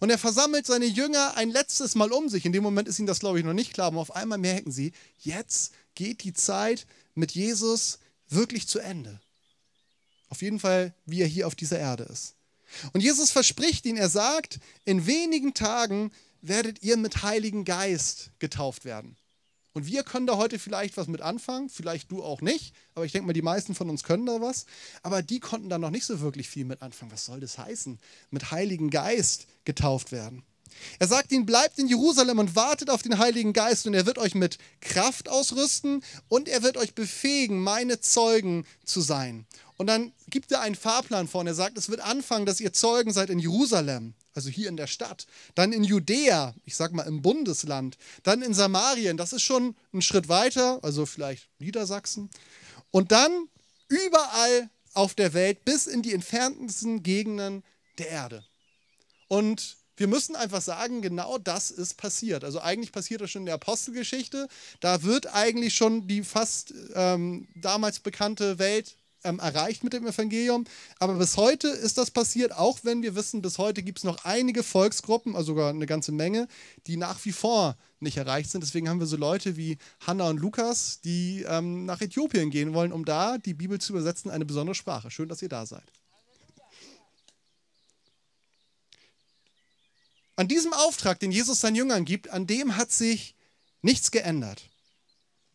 Und 0.00 0.10
er 0.10 0.18
versammelt 0.18 0.66
seine 0.66 0.86
Jünger 0.86 1.36
ein 1.36 1.50
letztes 1.50 1.94
Mal 1.94 2.12
um 2.12 2.28
sich. 2.28 2.44
In 2.44 2.52
dem 2.52 2.62
Moment 2.62 2.88
ist 2.88 2.98
ihnen 2.98 3.06
das, 3.06 3.20
glaube 3.20 3.38
ich, 3.38 3.44
noch 3.44 3.52
nicht 3.52 3.72
klar, 3.72 3.88
aber 3.88 4.00
auf 4.00 4.14
einmal 4.14 4.38
merken 4.38 4.72
sie, 4.72 4.92
jetzt 5.20 5.72
geht 5.94 6.24
die 6.24 6.32
Zeit 6.32 6.86
mit 7.14 7.32
Jesus 7.32 7.98
wirklich 8.28 8.66
zu 8.68 8.78
Ende. 8.78 9.20
Auf 10.28 10.42
jeden 10.42 10.60
Fall, 10.60 10.92
wie 11.06 11.22
er 11.22 11.26
hier 11.26 11.46
auf 11.46 11.54
dieser 11.54 11.78
Erde 11.78 12.04
ist. 12.04 12.34
Und 12.92 13.00
Jesus 13.00 13.30
verspricht 13.30 13.86
ihnen, 13.86 13.98
er 13.98 14.10
sagt, 14.10 14.58
in 14.84 15.06
wenigen 15.06 15.54
Tagen 15.54 16.12
werdet 16.42 16.82
ihr 16.82 16.96
mit 16.96 17.22
Heiligen 17.22 17.64
Geist 17.64 18.30
getauft 18.38 18.84
werden. 18.84 19.16
Und 19.72 19.86
wir 19.86 20.02
können 20.02 20.26
da 20.26 20.36
heute 20.36 20.58
vielleicht 20.58 20.96
was 20.96 21.06
mit 21.06 21.20
anfangen, 21.20 21.68
vielleicht 21.68 22.10
du 22.10 22.22
auch 22.22 22.40
nicht, 22.40 22.74
aber 22.94 23.04
ich 23.04 23.12
denke 23.12 23.26
mal, 23.26 23.32
die 23.32 23.42
meisten 23.42 23.74
von 23.74 23.90
uns 23.90 24.02
können 24.02 24.26
da 24.26 24.40
was. 24.40 24.66
Aber 25.02 25.22
die 25.22 25.40
konnten 25.40 25.68
da 25.68 25.78
noch 25.78 25.90
nicht 25.90 26.04
so 26.04 26.20
wirklich 26.20 26.48
viel 26.48 26.64
mit 26.64 26.82
anfangen. 26.82 27.12
Was 27.12 27.26
soll 27.26 27.40
das 27.40 27.58
heißen? 27.58 27.98
Mit 28.30 28.50
Heiligen 28.50 28.90
Geist 28.90 29.46
getauft 29.64 30.10
werden. 30.10 30.42
Er 30.98 31.08
sagt 31.08 31.32
ihnen, 31.32 31.46
bleibt 31.46 31.78
in 31.78 31.88
Jerusalem 31.88 32.38
und 32.38 32.56
wartet 32.56 32.90
auf 32.90 33.02
den 33.02 33.18
Heiligen 33.18 33.52
Geist 33.52 33.86
und 33.86 33.94
er 33.94 34.06
wird 34.06 34.18
euch 34.18 34.34
mit 34.34 34.58
Kraft 34.80 35.28
ausrüsten 35.28 36.02
und 36.28 36.48
er 36.48 36.62
wird 36.62 36.76
euch 36.76 36.94
befähigen, 36.94 37.60
meine 37.60 38.00
Zeugen 38.00 38.66
zu 38.84 39.00
sein. 39.00 39.46
Und 39.76 39.86
dann 39.86 40.12
gibt 40.28 40.50
er 40.52 40.60
einen 40.60 40.74
Fahrplan 40.74 41.28
vor 41.28 41.42
und 41.42 41.46
er 41.46 41.54
sagt, 41.54 41.78
es 41.78 41.88
wird 41.88 42.00
anfangen, 42.00 42.46
dass 42.46 42.60
ihr 42.60 42.72
Zeugen 42.72 43.12
seid 43.12 43.30
in 43.30 43.38
Jerusalem, 43.38 44.14
also 44.38 44.50
hier 44.50 44.68
in 44.68 44.76
der 44.76 44.86
Stadt, 44.86 45.26
dann 45.56 45.72
in 45.72 45.82
Judäa, 45.82 46.54
ich 46.64 46.76
sag 46.76 46.92
mal 46.92 47.02
im 47.02 47.22
Bundesland, 47.22 47.98
dann 48.22 48.40
in 48.40 48.54
Samarien, 48.54 49.16
das 49.16 49.32
ist 49.32 49.42
schon 49.42 49.74
ein 49.92 50.00
Schritt 50.00 50.28
weiter, 50.28 50.78
also 50.84 51.06
vielleicht 51.06 51.48
Niedersachsen, 51.58 52.30
und 52.92 53.10
dann 53.10 53.48
überall 53.88 54.70
auf 54.94 55.16
der 55.16 55.34
Welt 55.34 55.64
bis 55.64 55.88
in 55.88 56.02
die 56.02 56.14
entferntesten 56.14 57.02
Gegenden 57.02 57.64
der 57.98 58.10
Erde. 58.10 58.44
Und 59.26 59.76
wir 59.96 60.06
müssen 60.06 60.36
einfach 60.36 60.62
sagen, 60.62 61.02
genau 61.02 61.36
das 61.38 61.72
ist 61.72 61.96
passiert. 61.96 62.44
Also 62.44 62.60
eigentlich 62.60 62.92
passiert 62.92 63.20
das 63.20 63.32
schon 63.32 63.42
in 63.42 63.46
der 63.46 63.56
Apostelgeschichte. 63.56 64.46
Da 64.78 65.02
wird 65.02 65.34
eigentlich 65.34 65.74
schon 65.74 66.06
die 66.06 66.22
fast 66.22 66.72
ähm, 66.94 67.48
damals 67.56 67.98
bekannte 67.98 68.60
Welt 68.60 68.96
ähm, 69.24 69.38
erreicht 69.38 69.84
mit 69.84 69.92
dem 69.92 70.06
Evangelium. 70.06 70.64
Aber 70.98 71.14
bis 71.14 71.36
heute 71.36 71.68
ist 71.68 71.98
das 71.98 72.10
passiert, 72.10 72.52
auch 72.52 72.80
wenn 72.82 73.02
wir 73.02 73.14
wissen, 73.14 73.42
bis 73.42 73.58
heute 73.58 73.82
gibt 73.82 73.98
es 73.98 74.04
noch 74.04 74.24
einige 74.24 74.62
Volksgruppen, 74.62 75.34
also 75.34 75.52
sogar 75.52 75.70
eine 75.70 75.86
ganze 75.86 76.12
Menge, 76.12 76.48
die 76.86 76.96
nach 76.96 77.24
wie 77.24 77.32
vor 77.32 77.76
nicht 78.00 78.16
erreicht 78.16 78.50
sind. 78.50 78.62
Deswegen 78.62 78.88
haben 78.88 79.00
wir 79.00 79.06
so 79.06 79.16
Leute 79.16 79.56
wie 79.56 79.78
Hannah 80.06 80.28
und 80.28 80.38
Lukas, 80.38 81.00
die 81.02 81.44
ähm, 81.48 81.84
nach 81.84 82.00
Äthiopien 82.00 82.50
gehen 82.50 82.74
wollen, 82.74 82.92
um 82.92 83.04
da 83.04 83.38
die 83.38 83.54
Bibel 83.54 83.80
zu 83.80 83.92
übersetzen, 83.92 84.30
eine 84.30 84.44
besondere 84.44 84.74
Sprache. 84.74 85.10
Schön, 85.10 85.28
dass 85.28 85.42
ihr 85.42 85.48
da 85.48 85.66
seid. 85.66 85.90
An 90.36 90.46
diesem 90.46 90.72
Auftrag, 90.72 91.18
den 91.18 91.32
Jesus 91.32 91.60
seinen 91.60 91.74
Jüngern 91.74 92.04
gibt, 92.04 92.30
an 92.30 92.46
dem 92.46 92.76
hat 92.76 92.92
sich 92.92 93.34
nichts 93.82 94.12
geändert. 94.12 94.67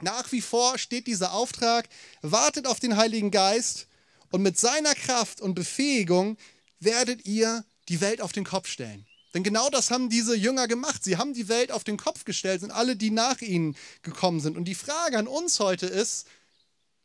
Nach 0.04 0.32
wie 0.32 0.42
vor 0.42 0.78
steht 0.78 1.08
dieser 1.08 1.34
Auftrag, 1.34 1.88
wartet 2.22 2.68
auf 2.68 2.80
den 2.80 2.98
Heiligen 2.98 3.32
Geist 3.32 3.88
und 4.32 4.42
mit 4.42 4.58
seiner 4.60 4.96
Kraft 4.96 5.42
und 5.42 5.56
Befähigung 5.56 6.38
werdet 6.80 7.26
ihr 7.26 7.64
die 7.90 8.02
Welt 8.02 8.22
auf 8.22 8.32
den 8.32 8.44
Kopf 8.44 8.68
stellen. 8.68 9.06
Denn 9.34 9.44
genau 9.44 9.70
das 9.70 9.90
haben 9.90 10.10
diese 10.10 10.36
Jünger 10.36 10.68
gemacht. 10.68 11.04
Sie 11.04 11.18
haben 11.18 11.34
die 11.34 11.48
Welt 11.48 11.72
auf 11.72 11.84
den 11.84 11.98
Kopf 11.98 12.24
gestellt, 12.24 12.62
sind 12.62 12.72
alle, 12.72 12.96
die 12.96 13.10
nach 13.10 13.42
ihnen 13.42 13.76
gekommen 14.04 14.40
sind. 14.40 14.58
Und 14.58 14.66
die 14.66 14.76
Frage 14.76 15.18
an 15.18 15.28
uns 15.28 15.60
heute 15.60 15.88
ist, 15.88 16.28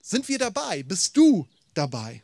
sind 0.02 0.28
wir 0.28 0.38
dabei? 0.38 0.82
Bist 0.82 1.16
du 1.16 1.46
dabei? 1.74 2.22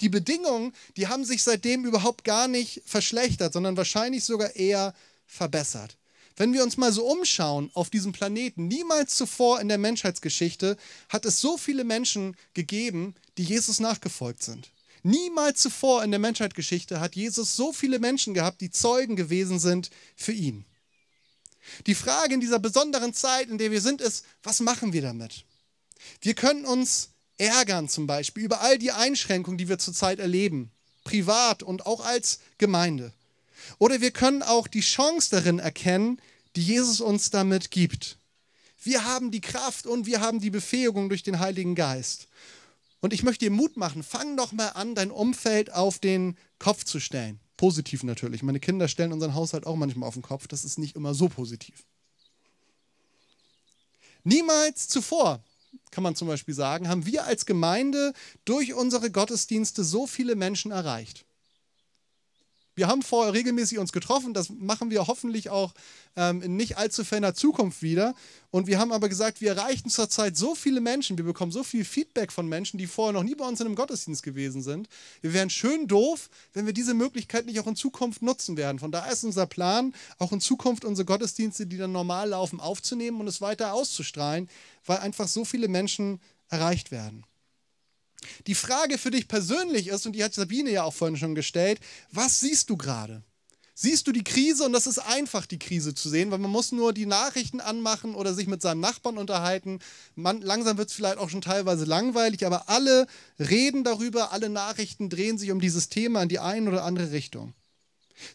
die 0.00 0.08
Bedingungen, 0.08 0.72
die 0.96 1.08
haben 1.08 1.24
sich 1.24 1.42
seitdem 1.42 1.84
überhaupt 1.84 2.24
gar 2.24 2.48
nicht 2.48 2.82
verschlechtert, 2.86 3.52
sondern 3.52 3.76
wahrscheinlich 3.76 4.24
sogar 4.24 4.56
eher 4.56 4.94
verbessert. 5.26 5.96
Wenn 6.36 6.52
wir 6.52 6.62
uns 6.62 6.76
mal 6.76 6.92
so 6.92 7.04
umschauen 7.06 7.70
auf 7.74 7.90
diesem 7.90 8.12
Planeten, 8.12 8.68
niemals 8.68 9.16
zuvor 9.16 9.60
in 9.60 9.68
der 9.68 9.78
Menschheitsgeschichte 9.78 10.76
hat 11.08 11.24
es 11.24 11.40
so 11.40 11.58
viele 11.58 11.84
Menschen 11.84 12.36
gegeben, 12.54 13.14
die 13.36 13.44
Jesus 13.44 13.80
nachgefolgt 13.80 14.42
sind. 14.42 14.70
Niemals 15.02 15.60
zuvor 15.60 16.04
in 16.04 16.10
der 16.10 16.20
Menschheitsgeschichte 16.20 17.00
hat 17.00 17.16
Jesus 17.16 17.56
so 17.56 17.72
viele 17.72 17.98
Menschen 17.98 18.34
gehabt, 18.34 18.60
die 18.60 18.70
Zeugen 18.70 19.16
gewesen 19.16 19.58
sind 19.58 19.90
für 20.14 20.32
ihn. 20.32 20.64
Die 21.86 21.94
Frage 21.94 22.34
in 22.34 22.40
dieser 22.40 22.58
besonderen 22.58 23.14
Zeit, 23.14 23.48
in 23.48 23.58
der 23.58 23.70
wir 23.70 23.80
sind, 23.80 24.00
ist, 24.00 24.24
was 24.42 24.60
machen 24.60 24.92
wir 24.92 25.02
damit? 25.02 25.44
Wir 26.20 26.34
können 26.34 26.64
uns 26.64 27.10
ärgern 27.38 27.88
zum 27.88 28.06
Beispiel 28.06 28.44
über 28.44 28.60
all 28.60 28.78
die 28.78 28.92
Einschränkungen, 28.92 29.58
die 29.58 29.68
wir 29.68 29.78
zurzeit 29.78 30.18
erleben, 30.18 30.70
privat 31.04 31.62
und 31.62 31.86
auch 31.86 32.04
als 32.04 32.40
Gemeinde. 32.58 33.12
Oder 33.78 34.00
wir 34.00 34.10
können 34.10 34.42
auch 34.42 34.66
die 34.66 34.80
Chance 34.80 35.30
darin 35.30 35.58
erkennen, 35.58 36.20
die 36.56 36.62
Jesus 36.62 37.00
uns 37.00 37.30
damit 37.30 37.70
gibt. 37.70 38.18
Wir 38.82 39.04
haben 39.04 39.30
die 39.30 39.40
Kraft 39.40 39.86
und 39.86 40.06
wir 40.06 40.20
haben 40.20 40.40
die 40.40 40.50
Befähigung 40.50 41.08
durch 41.08 41.22
den 41.22 41.38
Heiligen 41.38 41.74
Geist. 41.74 42.28
Und 43.00 43.12
ich 43.12 43.22
möchte 43.22 43.44
dir 43.44 43.50
Mut 43.50 43.76
machen, 43.76 44.02
fang 44.02 44.36
doch 44.36 44.52
mal 44.52 44.68
an, 44.68 44.94
dein 44.94 45.10
Umfeld 45.10 45.72
auf 45.72 45.98
den 45.98 46.36
Kopf 46.58 46.84
zu 46.84 47.00
stellen. 47.00 47.40
Positiv 47.56 48.02
natürlich. 48.02 48.42
Meine 48.42 48.60
Kinder 48.60 48.88
stellen 48.88 49.12
unseren 49.12 49.34
Haushalt 49.34 49.66
auch 49.66 49.76
manchmal 49.76 50.08
auf 50.08 50.14
den 50.14 50.22
Kopf. 50.22 50.48
Das 50.48 50.64
ist 50.64 50.78
nicht 50.78 50.96
immer 50.96 51.14
so 51.14 51.28
positiv. 51.28 51.84
Niemals 54.24 54.88
zuvor 54.88 55.42
kann 55.90 56.02
man 56.02 56.16
zum 56.16 56.28
Beispiel 56.28 56.54
sagen, 56.54 56.88
haben 56.88 57.06
wir 57.06 57.24
als 57.24 57.46
Gemeinde 57.46 58.12
durch 58.44 58.74
unsere 58.74 59.10
Gottesdienste 59.10 59.84
so 59.84 60.06
viele 60.06 60.36
Menschen 60.36 60.70
erreicht. 60.70 61.24
Wir 62.80 62.88
haben 62.88 63.02
vorher 63.02 63.34
regelmäßig 63.34 63.76
uns 63.78 63.92
getroffen, 63.92 64.32
das 64.32 64.48
machen 64.48 64.90
wir 64.90 65.06
hoffentlich 65.06 65.50
auch 65.50 65.74
ähm, 66.16 66.40
in 66.40 66.56
nicht 66.56 66.78
allzu 66.78 67.04
ferner 67.04 67.34
Zukunft 67.34 67.82
wieder. 67.82 68.14
Und 68.50 68.68
wir 68.68 68.78
haben 68.78 68.90
aber 68.90 69.10
gesagt, 69.10 69.42
wir 69.42 69.50
erreichen 69.50 69.90
zurzeit 69.90 70.34
so 70.34 70.54
viele 70.54 70.80
Menschen, 70.80 71.18
wir 71.18 71.26
bekommen 71.26 71.52
so 71.52 71.62
viel 71.62 71.84
Feedback 71.84 72.32
von 72.32 72.48
Menschen, 72.48 72.78
die 72.78 72.86
vorher 72.86 73.12
noch 73.12 73.22
nie 73.22 73.34
bei 73.34 73.46
uns 73.46 73.60
in 73.60 73.66
einem 73.66 73.74
Gottesdienst 73.74 74.22
gewesen 74.22 74.62
sind. 74.62 74.88
Wir 75.20 75.34
wären 75.34 75.50
schön 75.50 75.88
doof, 75.88 76.30
wenn 76.54 76.64
wir 76.64 76.72
diese 76.72 76.94
Möglichkeit 76.94 77.44
nicht 77.44 77.60
auch 77.60 77.66
in 77.66 77.76
Zukunft 77.76 78.22
nutzen 78.22 78.56
werden. 78.56 78.78
Von 78.78 78.92
daher 78.92 79.12
ist 79.12 79.24
unser 79.24 79.44
Plan, 79.44 79.92
auch 80.16 80.32
in 80.32 80.40
Zukunft 80.40 80.86
unsere 80.86 81.04
Gottesdienste, 81.04 81.66
die 81.66 81.76
dann 81.76 81.92
normal 81.92 82.30
laufen, 82.30 82.60
aufzunehmen 82.60 83.20
und 83.20 83.28
es 83.28 83.42
weiter 83.42 83.74
auszustrahlen, 83.74 84.48
weil 84.86 85.00
einfach 85.00 85.28
so 85.28 85.44
viele 85.44 85.68
Menschen 85.68 86.18
erreicht 86.48 86.92
werden. 86.92 87.26
Die 88.46 88.54
Frage 88.54 88.98
für 88.98 89.10
dich 89.10 89.28
persönlich 89.28 89.88
ist, 89.88 90.06
und 90.06 90.12
die 90.12 90.24
hat 90.24 90.34
Sabine 90.34 90.70
ja 90.70 90.84
auch 90.84 90.94
vorhin 90.94 91.16
schon 91.16 91.34
gestellt, 91.34 91.80
was 92.10 92.40
siehst 92.40 92.70
du 92.70 92.76
gerade? 92.76 93.22
Siehst 93.82 94.06
du 94.06 94.12
die 94.12 94.24
Krise? 94.24 94.64
Und 94.64 94.74
das 94.74 94.86
ist 94.86 94.98
einfach, 94.98 95.46
die 95.46 95.58
Krise 95.58 95.94
zu 95.94 96.10
sehen, 96.10 96.30
weil 96.30 96.38
man 96.38 96.50
muss 96.50 96.70
nur 96.70 96.92
die 96.92 97.06
Nachrichten 97.06 97.60
anmachen 97.60 98.14
oder 98.14 98.34
sich 98.34 98.46
mit 98.46 98.60
seinem 98.60 98.80
Nachbarn 98.80 99.16
unterhalten. 99.16 99.78
Man, 100.14 100.42
langsam 100.42 100.76
wird 100.76 100.90
es 100.90 100.94
vielleicht 100.94 101.16
auch 101.16 101.30
schon 101.30 101.40
teilweise 101.40 101.86
langweilig, 101.86 102.44
aber 102.44 102.68
alle 102.68 103.06
reden 103.38 103.82
darüber, 103.82 104.32
alle 104.32 104.50
Nachrichten 104.50 105.08
drehen 105.08 105.38
sich 105.38 105.50
um 105.50 105.62
dieses 105.62 105.88
Thema 105.88 106.22
in 106.22 106.28
die 106.28 106.40
eine 106.40 106.68
oder 106.68 106.84
andere 106.84 107.12
Richtung. 107.12 107.54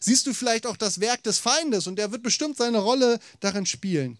Siehst 0.00 0.26
du 0.26 0.34
vielleicht 0.34 0.66
auch 0.66 0.76
das 0.76 0.98
Werk 0.98 1.22
des 1.22 1.38
Feindes 1.38 1.86
und 1.86 1.94
der 1.94 2.10
wird 2.10 2.24
bestimmt 2.24 2.56
seine 2.56 2.78
Rolle 2.78 3.20
darin 3.38 3.66
spielen. 3.66 4.18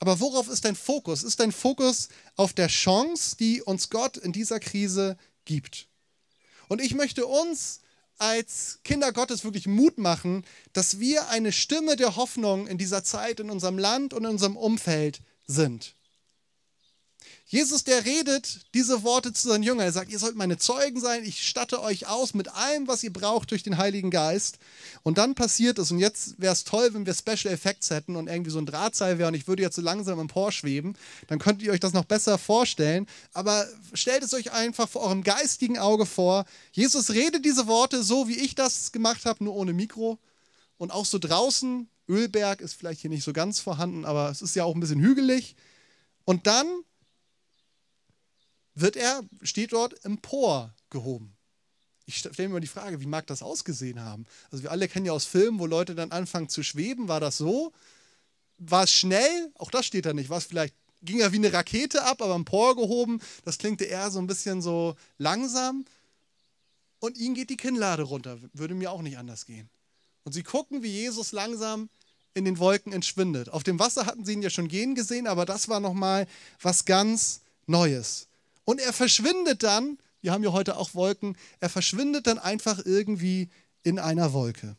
Aber 0.00 0.18
worauf 0.18 0.48
ist 0.48 0.64
dein 0.64 0.74
Fokus? 0.74 1.22
Ist 1.22 1.40
dein 1.40 1.52
Fokus 1.52 2.08
auf 2.34 2.54
der 2.54 2.68
Chance, 2.68 3.36
die 3.38 3.62
uns 3.62 3.90
Gott 3.90 4.16
in 4.16 4.32
dieser 4.32 4.58
Krise 4.58 5.16
gibt? 5.44 5.88
Und 6.68 6.80
ich 6.80 6.94
möchte 6.94 7.26
uns 7.26 7.80
als 8.16 8.80
Kinder 8.82 9.12
Gottes 9.12 9.44
wirklich 9.44 9.66
Mut 9.66 9.98
machen, 9.98 10.44
dass 10.72 11.00
wir 11.00 11.28
eine 11.28 11.52
Stimme 11.52 11.96
der 11.96 12.16
Hoffnung 12.16 12.66
in 12.66 12.78
dieser 12.78 13.04
Zeit 13.04 13.40
in 13.40 13.50
unserem 13.50 13.78
Land 13.78 14.14
und 14.14 14.24
in 14.24 14.30
unserem 14.30 14.56
Umfeld 14.56 15.20
sind. 15.46 15.94
Jesus, 17.52 17.82
der 17.82 18.04
redet 18.04 18.60
diese 18.74 19.02
Worte 19.02 19.32
zu 19.32 19.48
seinen 19.48 19.64
Jüngern. 19.64 19.84
Er 19.84 19.90
sagt, 19.90 20.12
ihr 20.12 20.20
sollt 20.20 20.36
meine 20.36 20.56
Zeugen 20.56 21.00
sein, 21.00 21.24
ich 21.24 21.44
statte 21.44 21.82
euch 21.82 22.06
aus 22.06 22.32
mit 22.32 22.46
allem, 22.54 22.86
was 22.86 23.02
ihr 23.02 23.12
braucht 23.12 23.50
durch 23.50 23.64
den 23.64 23.76
Heiligen 23.76 24.12
Geist. 24.12 24.58
Und 25.02 25.18
dann 25.18 25.34
passiert 25.34 25.80
es, 25.80 25.90
und 25.90 25.98
jetzt 25.98 26.40
wäre 26.40 26.52
es 26.52 26.62
toll, 26.62 26.94
wenn 26.94 27.06
wir 27.06 27.12
Special 27.12 27.52
Effects 27.52 27.90
hätten 27.90 28.14
und 28.14 28.28
irgendwie 28.28 28.52
so 28.52 28.60
ein 28.60 28.66
Drahtseil 28.66 29.18
wäre 29.18 29.26
und 29.26 29.34
ich 29.34 29.48
würde 29.48 29.64
jetzt 29.64 29.74
so 29.74 29.82
langsam 29.82 30.20
emporschweben, 30.20 30.96
dann 31.26 31.40
könntet 31.40 31.66
ihr 31.66 31.72
euch 31.72 31.80
das 31.80 31.92
noch 31.92 32.04
besser 32.04 32.38
vorstellen. 32.38 33.08
Aber 33.32 33.66
stellt 33.94 34.22
es 34.22 34.32
euch 34.32 34.52
einfach 34.52 34.88
vor 34.88 35.02
eurem 35.02 35.24
geistigen 35.24 35.76
Auge 35.76 36.06
vor. 36.06 36.44
Jesus 36.70 37.10
redet 37.10 37.44
diese 37.44 37.66
Worte 37.66 38.04
so, 38.04 38.28
wie 38.28 38.38
ich 38.38 38.54
das 38.54 38.92
gemacht 38.92 39.24
habe, 39.24 39.42
nur 39.42 39.56
ohne 39.56 39.72
Mikro. 39.72 40.20
Und 40.78 40.92
auch 40.92 41.04
so 41.04 41.18
draußen, 41.18 41.88
Ölberg 42.08 42.60
ist 42.60 42.74
vielleicht 42.74 43.00
hier 43.00 43.10
nicht 43.10 43.24
so 43.24 43.32
ganz 43.32 43.58
vorhanden, 43.58 44.04
aber 44.04 44.30
es 44.30 44.40
ist 44.40 44.54
ja 44.54 44.62
auch 44.62 44.76
ein 44.76 44.80
bisschen 44.80 45.00
hügelig. 45.00 45.56
Und 46.24 46.46
dann 46.46 46.84
wird 48.80 48.96
er, 48.96 49.22
steht 49.42 49.72
dort, 49.72 50.04
emporgehoben. 50.04 51.32
Ich 52.06 52.18
stelle 52.18 52.48
mir 52.48 52.54
mal 52.54 52.60
die 52.60 52.66
Frage, 52.66 53.00
wie 53.00 53.06
mag 53.06 53.26
das 53.26 53.42
ausgesehen 53.42 54.00
haben? 54.00 54.26
Also 54.50 54.64
wir 54.64 54.72
alle 54.72 54.88
kennen 54.88 55.06
ja 55.06 55.12
aus 55.12 55.26
Filmen, 55.26 55.58
wo 55.58 55.66
Leute 55.66 55.94
dann 55.94 56.10
anfangen 56.10 56.48
zu 56.48 56.62
schweben. 56.62 57.08
War 57.08 57.20
das 57.20 57.36
so? 57.36 57.72
War 58.58 58.84
es 58.84 58.90
schnell? 58.90 59.52
Auch 59.54 59.70
das 59.70 59.86
steht 59.86 60.06
da 60.06 60.12
nicht. 60.12 60.28
War 60.28 60.38
es 60.38 60.44
vielleicht, 60.44 60.74
ging 61.02 61.20
er 61.20 61.32
wie 61.32 61.36
eine 61.36 61.52
Rakete 61.52 62.02
ab, 62.02 62.20
aber 62.20 62.34
emporgehoben? 62.34 63.22
Das 63.44 63.58
klingt 63.58 63.80
eher 63.80 64.10
so 64.10 64.18
ein 64.18 64.26
bisschen 64.26 64.60
so 64.60 64.96
langsam. 65.18 65.84
Und 66.98 67.16
ihnen 67.16 67.34
geht 67.34 67.50
die 67.50 67.56
Kinnlade 67.56 68.02
runter. 68.02 68.38
Würde 68.52 68.74
mir 68.74 68.90
auch 68.90 69.02
nicht 69.02 69.16
anders 69.16 69.46
gehen. 69.46 69.70
Und 70.24 70.32
sie 70.32 70.42
gucken, 70.42 70.82
wie 70.82 70.90
Jesus 70.90 71.32
langsam 71.32 71.88
in 72.34 72.44
den 72.44 72.58
Wolken 72.58 72.92
entschwindet. 72.92 73.48
Auf 73.50 73.62
dem 73.62 73.78
Wasser 73.78 74.06
hatten 74.06 74.24
sie 74.24 74.32
ihn 74.32 74.42
ja 74.42 74.50
schon 74.50 74.68
gehen 74.68 74.94
gesehen, 74.94 75.26
aber 75.26 75.46
das 75.46 75.68
war 75.68 75.80
nochmal 75.80 76.26
was 76.60 76.84
ganz 76.84 77.40
Neues. 77.66 78.26
Und 78.70 78.78
er 78.78 78.92
verschwindet 78.92 79.64
dann, 79.64 79.98
wir 80.20 80.30
haben 80.30 80.44
ja 80.44 80.52
heute 80.52 80.76
auch 80.76 80.94
Wolken, 80.94 81.36
er 81.58 81.68
verschwindet 81.68 82.28
dann 82.28 82.38
einfach 82.38 82.78
irgendwie 82.86 83.48
in 83.82 83.98
einer 83.98 84.32
Wolke. 84.32 84.76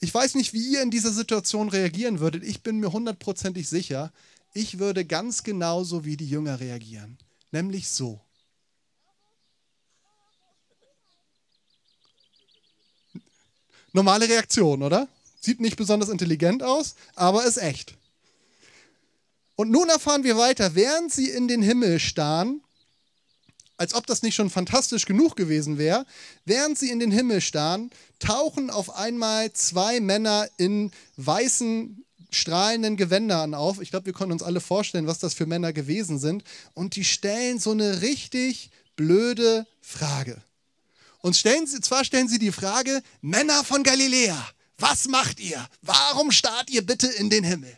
Ich 0.00 0.14
weiß 0.14 0.36
nicht, 0.36 0.54
wie 0.54 0.72
ihr 0.72 0.80
in 0.80 0.90
dieser 0.90 1.12
Situation 1.12 1.68
reagieren 1.68 2.18
würdet. 2.18 2.42
Ich 2.42 2.62
bin 2.62 2.78
mir 2.80 2.90
hundertprozentig 2.90 3.68
sicher, 3.68 4.10
ich 4.54 4.78
würde 4.78 5.04
ganz 5.04 5.42
genauso 5.42 6.06
wie 6.06 6.16
die 6.16 6.26
Jünger 6.26 6.60
reagieren. 6.60 7.18
Nämlich 7.50 7.90
so. 7.90 8.22
Normale 13.92 14.30
Reaktion, 14.30 14.82
oder? 14.82 15.08
Sieht 15.42 15.60
nicht 15.60 15.76
besonders 15.76 16.08
intelligent 16.08 16.62
aus, 16.62 16.94
aber 17.16 17.44
ist 17.44 17.58
echt. 17.58 17.98
Und 19.54 19.70
nun 19.70 19.88
erfahren 19.88 20.24
wir 20.24 20.36
weiter, 20.38 20.74
während 20.74 21.12
sie 21.12 21.28
in 21.28 21.48
den 21.48 21.62
Himmel 21.62 21.98
starren, 22.00 22.62
als 23.76 23.94
ob 23.94 24.06
das 24.06 24.22
nicht 24.22 24.34
schon 24.34 24.50
fantastisch 24.50 25.06
genug 25.06 25.36
gewesen 25.36 25.76
wäre, 25.78 26.06
während 26.44 26.78
sie 26.78 26.90
in 26.90 27.00
den 27.00 27.10
Himmel 27.10 27.40
starren, 27.40 27.90
tauchen 28.18 28.70
auf 28.70 28.94
einmal 28.94 29.52
zwei 29.52 30.00
Männer 30.00 30.48
in 30.56 30.92
weißen, 31.16 32.04
strahlenden 32.30 32.96
Gewändern 32.96 33.54
auf. 33.54 33.80
Ich 33.80 33.90
glaube, 33.90 34.06
wir 34.06 34.12
können 34.12 34.32
uns 34.32 34.42
alle 34.42 34.60
vorstellen, 34.60 35.06
was 35.06 35.18
das 35.18 35.34
für 35.34 35.46
Männer 35.46 35.72
gewesen 35.72 36.18
sind. 36.18 36.44
Und 36.74 36.96
die 36.96 37.04
stellen 37.04 37.58
so 37.58 37.72
eine 37.72 38.02
richtig 38.02 38.70
blöde 38.96 39.66
Frage. 39.80 40.40
Und 41.18 41.36
stellen 41.36 41.66
sie, 41.66 41.80
zwar 41.80 42.04
stellen 42.04 42.28
sie 42.28 42.38
die 42.38 42.52
Frage, 42.52 43.02
Männer 43.20 43.64
von 43.64 43.82
Galiläa, 43.82 44.48
was 44.78 45.08
macht 45.08 45.40
ihr? 45.40 45.64
Warum 45.82 46.30
starrt 46.30 46.70
ihr 46.70 46.84
bitte 46.84 47.06
in 47.06 47.30
den 47.30 47.44
Himmel? 47.44 47.76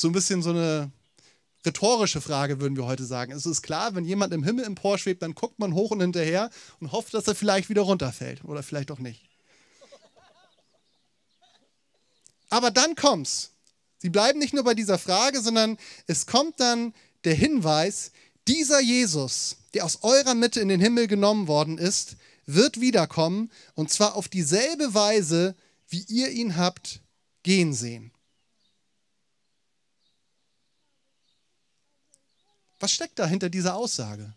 So 0.00 0.08
ein 0.08 0.12
bisschen 0.12 0.42
so 0.42 0.50
eine 0.50 0.90
rhetorische 1.66 2.20
Frage, 2.20 2.60
würden 2.60 2.76
wir 2.76 2.86
heute 2.86 3.04
sagen. 3.04 3.32
Es 3.32 3.46
ist 3.46 3.62
klar, 3.62 3.94
wenn 3.94 4.04
jemand 4.04 4.32
im 4.32 4.44
Himmel 4.44 4.64
emporschwebt, 4.64 5.22
dann 5.22 5.34
guckt 5.34 5.58
man 5.58 5.74
hoch 5.74 5.90
und 5.90 6.00
hinterher 6.00 6.50
und 6.80 6.92
hofft, 6.92 7.14
dass 7.14 7.26
er 7.26 7.34
vielleicht 7.34 7.68
wieder 7.68 7.82
runterfällt 7.82 8.44
oder 8.44 8.62
vielleicht 8.62 8.90
auch 8.90 8.98
nicht. 8.98 9.28
Aber 12.48 12.70
dann 12.70 12.94
kommt's. 12.94 13.50
Sie 13.98 14.10
bleiben 14.10 14.38
nicht 14.38 14.54
nur 14.54 14.64
bei 14.64 14.74
dieser 14.74 14.98
Frage, 14.98 15.40
sondern 15.40 15.76
es 16.06 16.26
kommt 16.26 16.60
dann 16.60 16.94
der 17.24 17.34
Hinweis, 17.34 18.12
dieser 18.46 18.80
Jesus, 18.80 19.56
der 19.74 19.84
aus 19.84 19.98
eurer 20.02 20.34
Mitte 20.34 20.60
in 20.60 20.68
den 20.68 20.80
Himmel 20.80 21.08
genommen 21.08 21.48
worden 21.48 21.76
ist, 21.76 22.16
wird 22.46 22.80
wiederkommen 22.80 23.50
und 23.74 23.90
zwar 23.90 24.14
auf 24.14 24.28
dieselbe 24.28 24.94
Weise, 24.94 25.54
wie 25.88 26.04
ihr 26.08 26.30
ihn 26.30 26.56
habt 26.56 27.02
gehen 27.42 27.74
sehen. 27.74 28.12
Was 32.80 32.92
steckt 32.92 33.18
da 33.18 33.26
hinter 33.26 33.50
dieser 33.50 33.74
Aussage? 33.74 34.34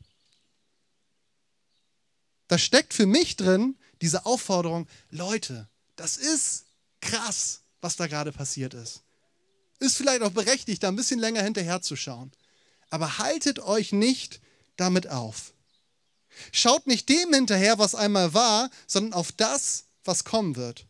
Da 2.48 2.58
steckt 2.58 2.94
für 2.94 3.06
mich 3.06 3.38
drin 3.38 3.78
diese 4.02 4.26
Aufforderung, 4.26 4.88
Leute, 5.10 5.70
das 5.96 6.18
ist 6.18 6.66
krass, 7.00 7.62
was 7.82 7.96
da 7.96 8.08
gerade 8.08 8.32
passiert 8.32 8.74
ist. 8.74 9.04
Ist 9.80 9.98
vielleicht 9.98 10.22
auch 10.22 10.32
berechtigt, 10.32 10.84
da 10.84 10.90
ein 10.90 10.96
bisschen 10.96 11.20
länger 11.20 11.44
hinterherzuschauen. 11.44 12.32
Aber 12.90 13.20
haltet 13.20 13.60
euch 13.60 13.94
nicht 13.94 14.42
damit 14.76 15.08
auf. 15.08 15.54
Schaut 16.52 16.88
nicht 16.88 17.10
dem 17.10 17.34
hinterher, 17.34 17.80
was 17.80 17.96
einmal 17.96 18.34
war, 18.34 18.70
sondern 18.88 19.14
auf 19.14 19.32
das, 19.32 19.86
was 20.04 20.24
kommen 20.24 20.56
wird. 20.56 20.86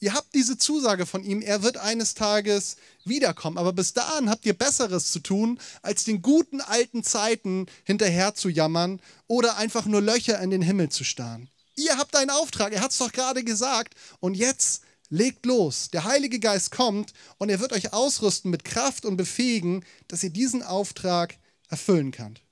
Ihr 0.00 0.14
habt 0.14 0.34
diese 0.34 0.56
Zusage 0.56 1.06
von 1.06 1.24
ihm, 1.24 1.42
er 1.42 1.62
wird 1.62 1.76
eines 1.76 2.14
Tages 2.14 2.76
wiederkommen. 3.04 3.58
Aber 3.58 3.72
bis 3.72 3.94
dahin 3.94 4.30
habt 4.30 4.46
ihr 4.46 4.56
Besseres 4.56 5.10
zu 5.10 5.18
tun, 5.18 5.58
als 5.82 6.04
den 6.04 6.22
guten 6.22 6.60
alten 6.60 7.02
Zeiten 7.02 7.66
hinterher 7.84 8.34
zu 8.34 8.48
jammern 8.48 9.00
oder 9.26 9.56
einfach 9.56 9.86
nur 9.86 10.00
Löcher 10.00 10.40
in 10.40 10.50
den 10.50 10.62
Himmel 10.62 10.88
zu 10.90 11.02
starren. 11.02 11.50
Ihr 11.74 11.96
habt 11.96 12.14
einen 12.16 12.30
Auftrag, 12.30 12.72
er 12.72 12.80
hat 12.80 12.92
es 12.92 12.98
doch 12.98 13.12
gerade 13.12 13.42
gesagt. 13.42 13.94
Und 14.20 14.34
jetzt 14.34 14.82
legt 15.10 15.46
los. 15.46 15.90
Der 15.90 16.04
Heilige 16.04 16.38
Geist 16.38 16.70
kommt 16.70 17.12
und 17.38 17.48
er 17.48 17.60
wird 17.60 17.72
euch 17.72 17.92
ausrüsten 17.92 18.50
mit 18.50 18.64
Kraft 18.64 19.04
und 19.04 19.16
befähigen, 19.16 19.84
dass 20.06 20.22
ihr 20.22 20.30
diesen 20.30 20.62
Auftrag 20.62 21.38
erfüllen 21.68 22.12
könnt. 22.12 22.42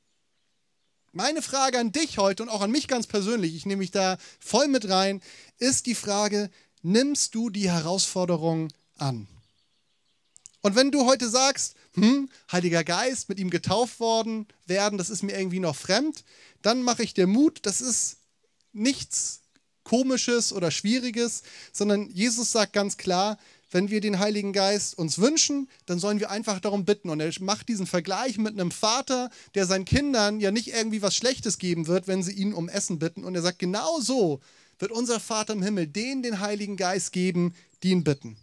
Meine 1.13 1.41
Frage 1.41 1.79
an 1.79 1.93
dich 1.93 2.19
heute 2.19 2.43
und 2.43 2.51
auch 2.51 2.61
an 2.61 2.71
mich 2.71 2.89
ganz 2.89 3.07
persönlich, 3.07 3.55
ich 3.55 3.65
nehme 3.65 3.81
mich 3.81 3.91
da 3.91 4.19
voll 4.39 4.69
mit 4.69 4.89
rein, 4.89 5.23
ist 5.59 5.87
die 5.87 5.95
Frage, 5.95 6.51
nimmst 6.83 7.35
du 7.35 7.51
die 7.51 7.71
Herausforderung 7.71 8.73
an? 8.97 9.27
Und 10.63 10.75
wenn 10.75 10.91
du 10.91 11.07
heute 11.07 11.29
sagst, 11.29 11.77
hm, 11.95 12.29
Heiliger 12.51 12.83
Geist, 12.83 13.29
mit 13.29 13.39
ihm 13.39 13.51
getauft 13.51 14.01
worden 14.01 14.47
werden, 14.67 14.99
das 14.99 15.11
ist 15.11 15.23
mir 15.23 15.39
irgendwie 15.39 15.61
noch 15.61 15.77
fremd, 15.77 16.25
dann 16.63 16.83
mache 16.83 17.03
ich 17.03 17.15
dir 17.15 17.27
Mut, 17.27 17.61
das 17.63 17.81
ist 17.81 18.17
nichts 18.73 19.43
Komisches 19.85 20.53
oder 20.53 20.73
Schwieriges, 20.73 21.45
sondern 21.73 22.11
Jesus 22.11 22.51
sagt 22.51 22.73
ganz 22.73 22.97
klar, 22.97 23.39
wenn 23.71 23.91
wir 23.91 24.01
den 24.01 24.19
Heiligen 24.19 24.53
Geist 24.53 24.99
uns 24.99 25.19
wünschen, 25.19 25.69
dann 25.87 25.99
sollen 25.99 26.21
wir 26.21 26.31
einfach 26.31 26.61
darum 26.61 26.85
bitten. 26.85 27.11
Und 27.11 27.21
er 27.21 27.33
macht 27.41 27.69
diesen 27.69 27.87
Vergleich 27.87 28.39
mit 28.39 28.55
einem 28.55 28.71
Vater, 28.71 29.31
der 29.55 29.67
seinen 29.67 29.85
Kindern 29.85 30.41
ja 30.41 30.51
nicht 30.51 30.69
irgendwie 30.69 31.03
was 31.03 31.15
Schlechtes 31.15 31.59
geben 31.59 31.87
wird, 31.87 32.09
wenn 32.09 32.23
sie 32.23 32.33
ihn 32.33 32.53
um 32.53 32.69
Essen 32.69 32.99
bitten. 32.99 33.25
Und 33.25 33.35
er 33.35 33.43
sagt, 33.43 33.59
genau 33.59 34.01
so 34.01 34.41
wird 34.79 34.93
unser 34.93 35.21
Vater 35.21 35.53
im 35.53 35.63
Himmel 35.63 35.87
denen 35.87 36.23
den 36.23 36.41
Heiligen 36.41 36.77
Geist 36.77 37.13
geben, 37.13 37.55
die 37.83 37.91
ihn 37.91 38.05
bitten. 38.05 38.37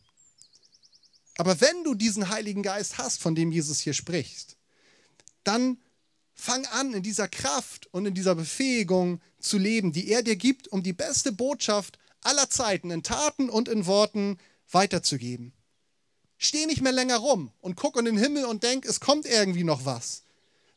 Aber 1.37 1.59
wenn 1.61 1.83
du 1.83 1.95
diesen 1.95 2.29
Heiligen 2.29 2.63
Geist 2.63 2.97
hast, 2.97 3.21
von 3.21 3.35
dem 3.35 3.51
Jesus 3.51 3.79
hier 3.79 3.93
spricht, 3.93 4.57
dann 5.43 5.77
fang 6.33 6.65
an, 6.67 6.93
in 6.93 7.03
dieser 7.03 7.27
Kraft 7.27 7.87
und 7.91 8.05
in 8.05 8.13
dieser 8.13 8.35
Befähigung 8.35 9.21
zu 9.39 9.57
leben, 9.57 9.91
die 9.91 10.09
er 10.09 10.23
dir 10.23 10.35
gibt, 10.35 10.67
um 10.67 10.83
die 10.83 10.93
beste 10.93 11.31
Botschaft 11.31 11.97
aller 12.21 12.49
Zeiten 12.49 12.91
in 12.91 13.03
Taten 13.03 13.49
und 13.49 13.67
in 13.67 13.85
Worten 13.85 14.37
weiterzugeben. 14.71 15.53
Steh 16.37 16.65
nicht 16.65 16.81
mehr 16.81 16.91
länger 16.91 17.17
rum 17.17 17.51
und 17.61 17.75
guck 17.75 17.97
in 17.97 18.05
den 18.05 18.17
Himmel 18.17 18.45
und 18.45 18.63
denk, 18.63 18.85
es 18.85 18.99
kommt 18.99 19.25
irgendwie 19.25 19.63
noch 19.63 19.85
was. 19.85 20.23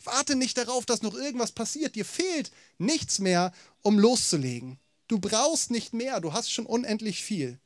Warte 0.05 0.37
nicht 0.37 0.57
darauf, 0.57 0.87
dass 0.87 1.03
noch 1.03 1.15
irgendwas 1.15 1.53
passiert. 1.53 1.97
Dir 1.97 2.05
fehlt 2.05 2.53
nichts 2.79 3.19
mehr, 3.19 3.53
um 3.83 3.99
loszulegen. 3.99 4.79
Du 5.09 5.19
brauchst 5.19 5.71
nicht 5.71 5.93
mehr, 5.93 6.21
du 6.21 6.33
hast 6.33 6.51
schon 6.51 6.67
unendlich 6.67 7.23
viel. 7.23 7.59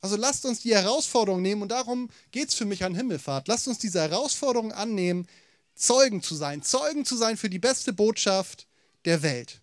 Also 0.00 0.16
lasst 0.16 0.44
uns 0.44 0.60
die 0.60 0.74
Herausforderung 0.74 1.42
nehmen 1.42 1.62
und 1.62 1.68
darum 1.68 2.10
geht 2.32 2.48
es 2.48 2.54
für 2.54 2.64
mich 2.64 2.84
an 2.84 2.94
Himmelfahrt. 2.94 3.48
Lasst 3.48 3.68
uns 3.68 3.78
diese 3.78 4.00
Herausforderung 4.00 4.72
annehmen, 4.72 5.28
Zeugen 5.74 6.22
zu 6.22 6.34
sein. 6.34 6.62
Zeugen 6.62 7.04
zu 7.04 7.16
sein 7.16 7.36
für 7.36 7.48
die 7.48 7.58
beste 7.58 7.92
Botschaft 7.92 8.66
der 9.04 9.22
Welt. 9.22 9.62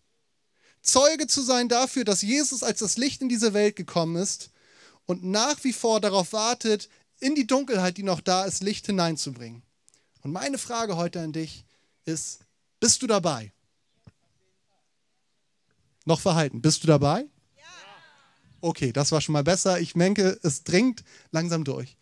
Zeuge 0.82 1.28
zu 1.28 1.42
sein 1.42 1.70
dafür, 1.70 2.06
dass 2.06 2.22
Jesus 2.22 2.64
als 2.64 2.80
das 2.80 2.98
Licht 2.98 3.22
in 3.22 3.30
diese 3.30 3.54
Welt 3.54 3.76
gekommen 3.76 4.16
ist 4.16 4.50
und 5.06 5.24
nach 5.24 5.64
wie 5.64 5.74
vor 5.74 6.00
darauf 6.00 6.34
wartet, 6.34 6.90
in 7.20 7.36
die 7.36 7.48
Dunkelheit, 7.48 7.98
die 7.98 8.04
noch 8.04 8.22
da 8.22 8.46
ist, 8.46 8.64
Licht 8.64 8.86
hineinzubringen. 8.86 9.62
Und 10.22 10.32
meine 10.32 10.58
Frage 10.58 10.96
heute 10.96 11.20
an 11.20 11.34
dich 11.34 11.66
ist, 12.06 12.40
bist 12.80 13.02
du 13.02 13.08
dabei? 13.08 13.52
Noch 16.10 16.22
verhalten. 16.22 16.60
Bist 16.60 16.82
du 16.82 16.88
dabei? 16.88 17.20
Ja. 17.56 17.64
Okay, 18.62 18.92
das 18.92 19.12
war 19.12 19.22
schon 19.22 19.34
mal 19.34 19.44
besser. 19.44 19.80
Ich 19.80 19.94
denke, 19.94 20.40
es 20.42 20.64
dringt 20.64 21.04
langsam 21.30 21.64
durch. 21.64 21.98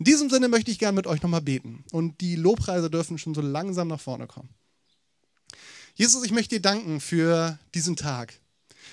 In 0.00 0.04
diesem 0.04 0.28
Sinne 0.30 0.48
möchte 0.48 0.72
ich 0.72 0.80
gerne 0.80 0.96
mit 0.96 1.06
euch 1.06 1.22
nochmal 1.22 1.40
beten. 1.40 1.84
Und 1.92 2.20
die 2.20 2.34
Lobpreise 2.34 2.90
dürfen 2.90 3.18
schon 3.18 3.32
so 3.32 3.40
langsam 3.40 3.86
nach 3.86 4.00
vorne 4.00 4.26
kommen. 4.26 4.48
Jesus, 5.94 6.24
ich 6.24 6.32
möchte 6.32 6.56
dir 6.56 6.60
danken 6.60 6.98
für 6.98 7.56
diesen 7.72 7.94
Tag. 7.94 8.34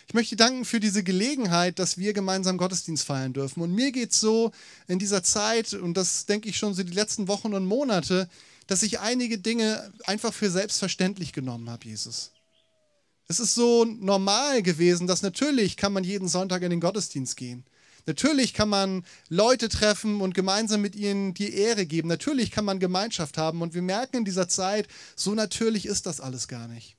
Ich 0.07 0.13
möchte 0.13 0.35
danken 0.35 0.65
für 0.65 0.79
diese 0.79 1.03
Gelegenheit, 1.03 1.79
dass 1.79 1.97
wir 1.97 2.13
gemeinsam 2.13 2.59
Gottesdienst 2.59 3.05
feiern 3.05 3.33
dürfen. 3.33 3.63
Und 3.63 3.73
mir 3.73 3.91
geht 3.91 4.11
es 4.11 4.19
so 4.19 4.51
in 4.87 4.99
dieser 4.99 5.23
Zeit, 5.23 5.73
und 5.73 5.95
das 5.95 6.27
denke 6.27 6.47
ich 6.47 6.57
schon 6.57 6.75
so 6.75 6.83
die 6.83 6.93
letzten 6.93 7.27
Wochen 7.27 7.55
und 7.55 7.65
Monate, 7.65 8.29
dass 8.67 8.83
ich 8.83 8.99
einige 8.99 9.39
Dinge 9.39 9.91
einfach 10.05 10.31
für 10.31 10.51
selbstverständlich 10.51 11.33
genommen 11.33 11.71
habe, 11.71 11.85
Jesus. 11.85 12.33
Es 13.27 13.39
ist 13.39 13.55
so 13.55 13.83
normal 13.83 14.63
gewesen, 14.63 15.05
dass 15.05 15.21
natürlich 15.21 15.75
kann 15.75 15.93
man 15.93 16.03
jeden 16.03 16.27
Sonntag 16.27 16.61
in 16.61 16.69
den 16.69 16.79
Gottesdienst 16.79 17.35
gehen. 17.35 17.65
Natürlich 18.05 18.53
kann 18.53 18.69
man 18.69 19.03
Leute 19.27 19.67
treffen 19.67 20.21
und 20.21 20.33
gemeinsam 20.33 20.81
mit 20.81 20.95
ihnen 20.95 21.33
die 21.33 21.53
Ehre 21.53 21.85
geben. 21.85 22.07
Natürlich 22.07 22.51
kann 22.51 22.63
man 22.63 22.79
Gemeinschaft 22.79 23.37
haben. 23.37 23.61
Und 23.61 23.73
wir 23.73 23.81
merken 23.81 24.17
in 24.17 24.25
dieser 24.25 24.47
Zeit, 24.47 24.87
so 25.17 25.35
natürlich 25.35 25.85
ist 25.85 26.05
das 26.05 26.21
alles 26.21 26.47
gar 26.47 26.69
nicht. 26.69 26.95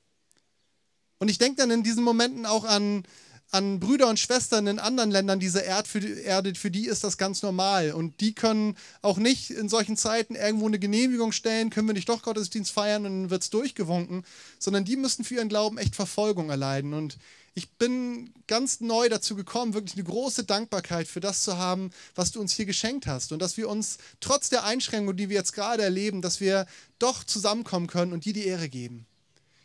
Und 1.19 1.31
ich 1.31 1.39
denke 1.39 1.57
dann 1.57 1.71
in 1.71 1.83
diesen 1.83 2.05
Momenten 2.05 2.45
auch 2.45 2.65
an, 2.65 3.05
an 3.51 3.81
Brüder 3.81 4.09
und 4.09 4.19
Schwestern 4.19 4.67
in 4.67 4.79
anderen 4.79 5.11
Ländern 5.11 5.41
dieser 5.41 5.65
Erd 5.65 5.89
für 5.89 6.01
die, 6.01 6.21
Erde, 6.21 6.55
für 6.55 6.71
die 6.71 6.87
ist 6.87 7.05
das 7.05 7.17
ganz 7.17 7.43
normal. 7.43 7.93
Und 7.93 8.21
die 8.21 8.35
können 8.35 8.77
auch 9.01 9.17
nicht 9.17 9.51
in 9.51 9.69
solchen 9.69 9.97
Zeiten 9.97 10.35
irgendwo 10.35 10.67
eine 10.67 10.79
Genehmigung 10.79 11.33
stellen, 11.33 11.71
können 11.71 11.89
wir 11.89 11.95
nicht 11.95 12.09
doch 12.09 12.23
Gottesdienst 12.23 12.71
feiern 12.71 13.07
und 13.07 13.23
dann 13.23 13.31
wird 13.31 13.43
es 13.43 13.51
durchgewunken, 13.51 14.25
sondern 14.59 14.85
die 14.85 14.97
müssen 14.97 15.25
für 15.25 15.37
ihren 15.37 15.49
Glauben 15.49 15.79
echt 15.79 15.97
Verfolgung 15.97 16.51
erleiden. 16.51 16.93
Und 16.93 17.17
ich 17.59 17.73
bin 17.73 18.33
ganz 18.47 18.81
neu 18.81 19.09
dazu 19.09 19.35
gekommen, 19.35 19.75
wirklich 19.75 19.97
eine 19.97 20.05
große 20.05 20.45
Dankbarkeit 20.45 21.09
für 21.09 21.19
das 21.19 21.43
zu 21.43 21.59
haben, 21.59 21.91
was 22.15 22.31
du 22.31 22.41
uns 22.41 22.53
hier 22.53 22.67
geschenkt 22.67 23.09
hast. 23.09 23.33
Und 23.33 23.41
dass 23.43 23.57
wir 23.57 23.69
uns 23.69 23.99
trotz 24.21 24.49
der 24.49 24.63
Einschränkungen, 24.63 25.17
die 25.17 25.29
wir 25.29 25.37
jetzt 25.37 25.55
gerade 25.55 25.83
erleben, 25.83 26.23
dass 26.23 26.39
wir 26.39 26.67
doch 27.01 27.25
zusammenkommen 27.25 27.89
können 27.89 28.13
und 28.13 28.25
dir 28.25 28.33
die 28.33 28.47
Ehre 28.47 28.69
geben. 28.69 29.08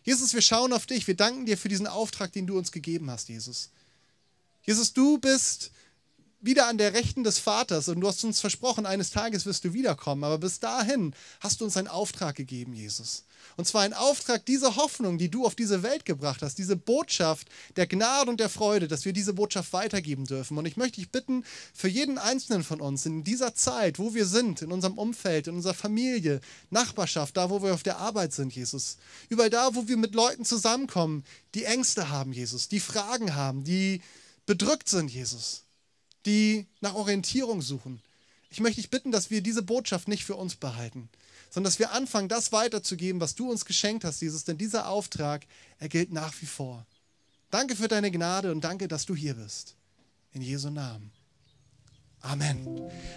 Jesus, 0.03 0.33
wir 0.33 0.41
schauen 0.41 0.73
auf 0.73 0.85
dich. 0.85 1.07
Wir 1.07 1.15
danken 1.15 1.45
dir 1.45 1.57
für 1.57 1.69
diesen 1.69 1.87
Auftrag, 1.87 2.31
den 2.33 2.47
du 2.47 2.57
uns 2.57 2.71
gegeben 2.71 3.09
hast, 3.09 3.29
Jesus. 3.29 3.69
Jesus, 4.63 4.93
du 4.93 5.17
bist 5.17 5.71
wieder 6.43 6.67
an 6.67 6.77
der 6.77 6.93
Rechten 6.93 7.23
des 7.23 7.39
Vaters 7.39 7.87
und 7.87 8.01
du 8.01 8.07
hast 8.07 8.23
uns 8.25 8.41
versprochen, 8.41 8.85
eines 8.85 9.11
Tages 9.11 9.45
wirst 9.45 9.63
du 9.63 9.73
wiederkommen. 9.73 10.25
Aber 10.25 10.37
bis 10.37 10.59
dahin 10.59 11.15
hast 11.39 11.61
du 11.61 11.65
uns 11.65 11.77
einen 11.77 11.87
Auftrag 11.87 12.35
gegeben, 12.35 12.73
Jesus. 12.73 13.23
Und 13.55 13.65
zwar 13.65 13.83
ein 13.83 13.93
Auftrag, 13.93 14.45
diese 14.45 14.75
Hoffnung, 14.75 15.17
die 15.17 15.29
du 15.29 15.45
auf 15.45 15.55
diese 15.55 15.83
Welt 15.83 16.03
gebracht 16.03 16.41
hast, 16.41 16.57
diese 16.57 16.75
Botschaft 16.75 17.47
der 17.77 17.87
Gnade 17.87 18.29
und 18.29 18.39
der 18.39 18.49
Freude, 18.49 18.89
dass 18.89 19.05
wir 19.05 19.13
diese 19.13 19.33
Botschaft 19.33 19.71
weitergeben 19.71 20.25
dürfen. 20.25 20.57
Und 20.57 20.65
ich 20.65 20.75
möchte 20.75 20.99
dich 20.99 21.11
bitten, 21.11 21.45
für 21.73 21.87
jeden 21.87 22.17
Einzelnen 22.17 22.63
von 22.63 22.81
uns 22.81 23.05
in 23.05 23.23
dieser 23.23 23.55
Zeit, 23.55 23.97
wo 23.97 24.13
wir 24.13 24.25
sind, 24.25 24.61
in 24.61 24.71
unserem 24.71 24.97
Umfeld, 24.97 25.47
in 25.47 25.55
unserer 25.55 25.73
Familie, 25.73 26.41
Nachbarschaft, 26.71 27.37
da, 27.37 27.49
wo 27.49 27.63
wir 27.63 27.73
auf 27.73 27.83
der 27.83 27.97
Arbeit 27.97 28.33
sind, 28.33 28.53
Jesus, 28.53 28.97
überall 29.29 29.49
da, 29.49 29.75
wo 29.75 29.87
wir 29.87 29.97
mit 29.97 30.13
Leuten 30.13 30.43
zusammenkommen, 30.43 31.23
die 31.55 31.63
Ängste 31.63 32.09
haben, 32.09 32.33
Jesus, 32.33 32.67
die 32.67 32.81
Fragen 32.81 33.35
haben, 33.35 33.63
die 33.63 34.01
bedrückt 34.45 34.89
sind, 34.89 35.09
Jesus 35.09 35.63
die 36.25 36.67
nach 36.81 36.95
Orientierung 36.95 37.61
suchen. 37.61 38.01
Ich 38.49 38.59
möchte 38.59 38.81
dich 38.81 38.89
bitten, 38.89 39.11
dass 39.11 39.31
wir 39.31 39.41
diese 39.41 39.63
Botschaft 39.63 40.07
nicht 40.07 40.25
für 40.25 40.35
uns 40.35 40.55
behalten, 40.55 41.09
sondern 41.49 41.69
dass 41.69 41.79
wir 41.79 41.91
anfangen, 41.91 42.29
das 42.29 42.51
weiterzugeben, 42.51 43.19
was 43.19 43.35
du 43.35 43.49
uns 43.49 43.65
geschenkt 43.65 44.03
hast, 44.03 44.21
Jesus. 44.21 44.43
Denn 44.43 44.57
dieser 44.57 44.89
Auftrag, 44.89 45.45
er 45.79 45.89
gilt 45.89 46.11
nach 46.11 46.33
wie 46.41 46.45
vor. 46.45 46.85
Danke 47.49 47.75
für 47.75 47.87
deine 47.87 48.11
Gnade 48.11 48.51
und 48.51 48.63
danke, 48.63 48.87
dass 48.87 49.05
du 49.05 49.15
hier 49.15 49.35
bist. 49.35 49.75
In 50.33 50.41
Jesu 50.41 50.69
Namen. 50.69 51.11
Amen. 52.21 52.89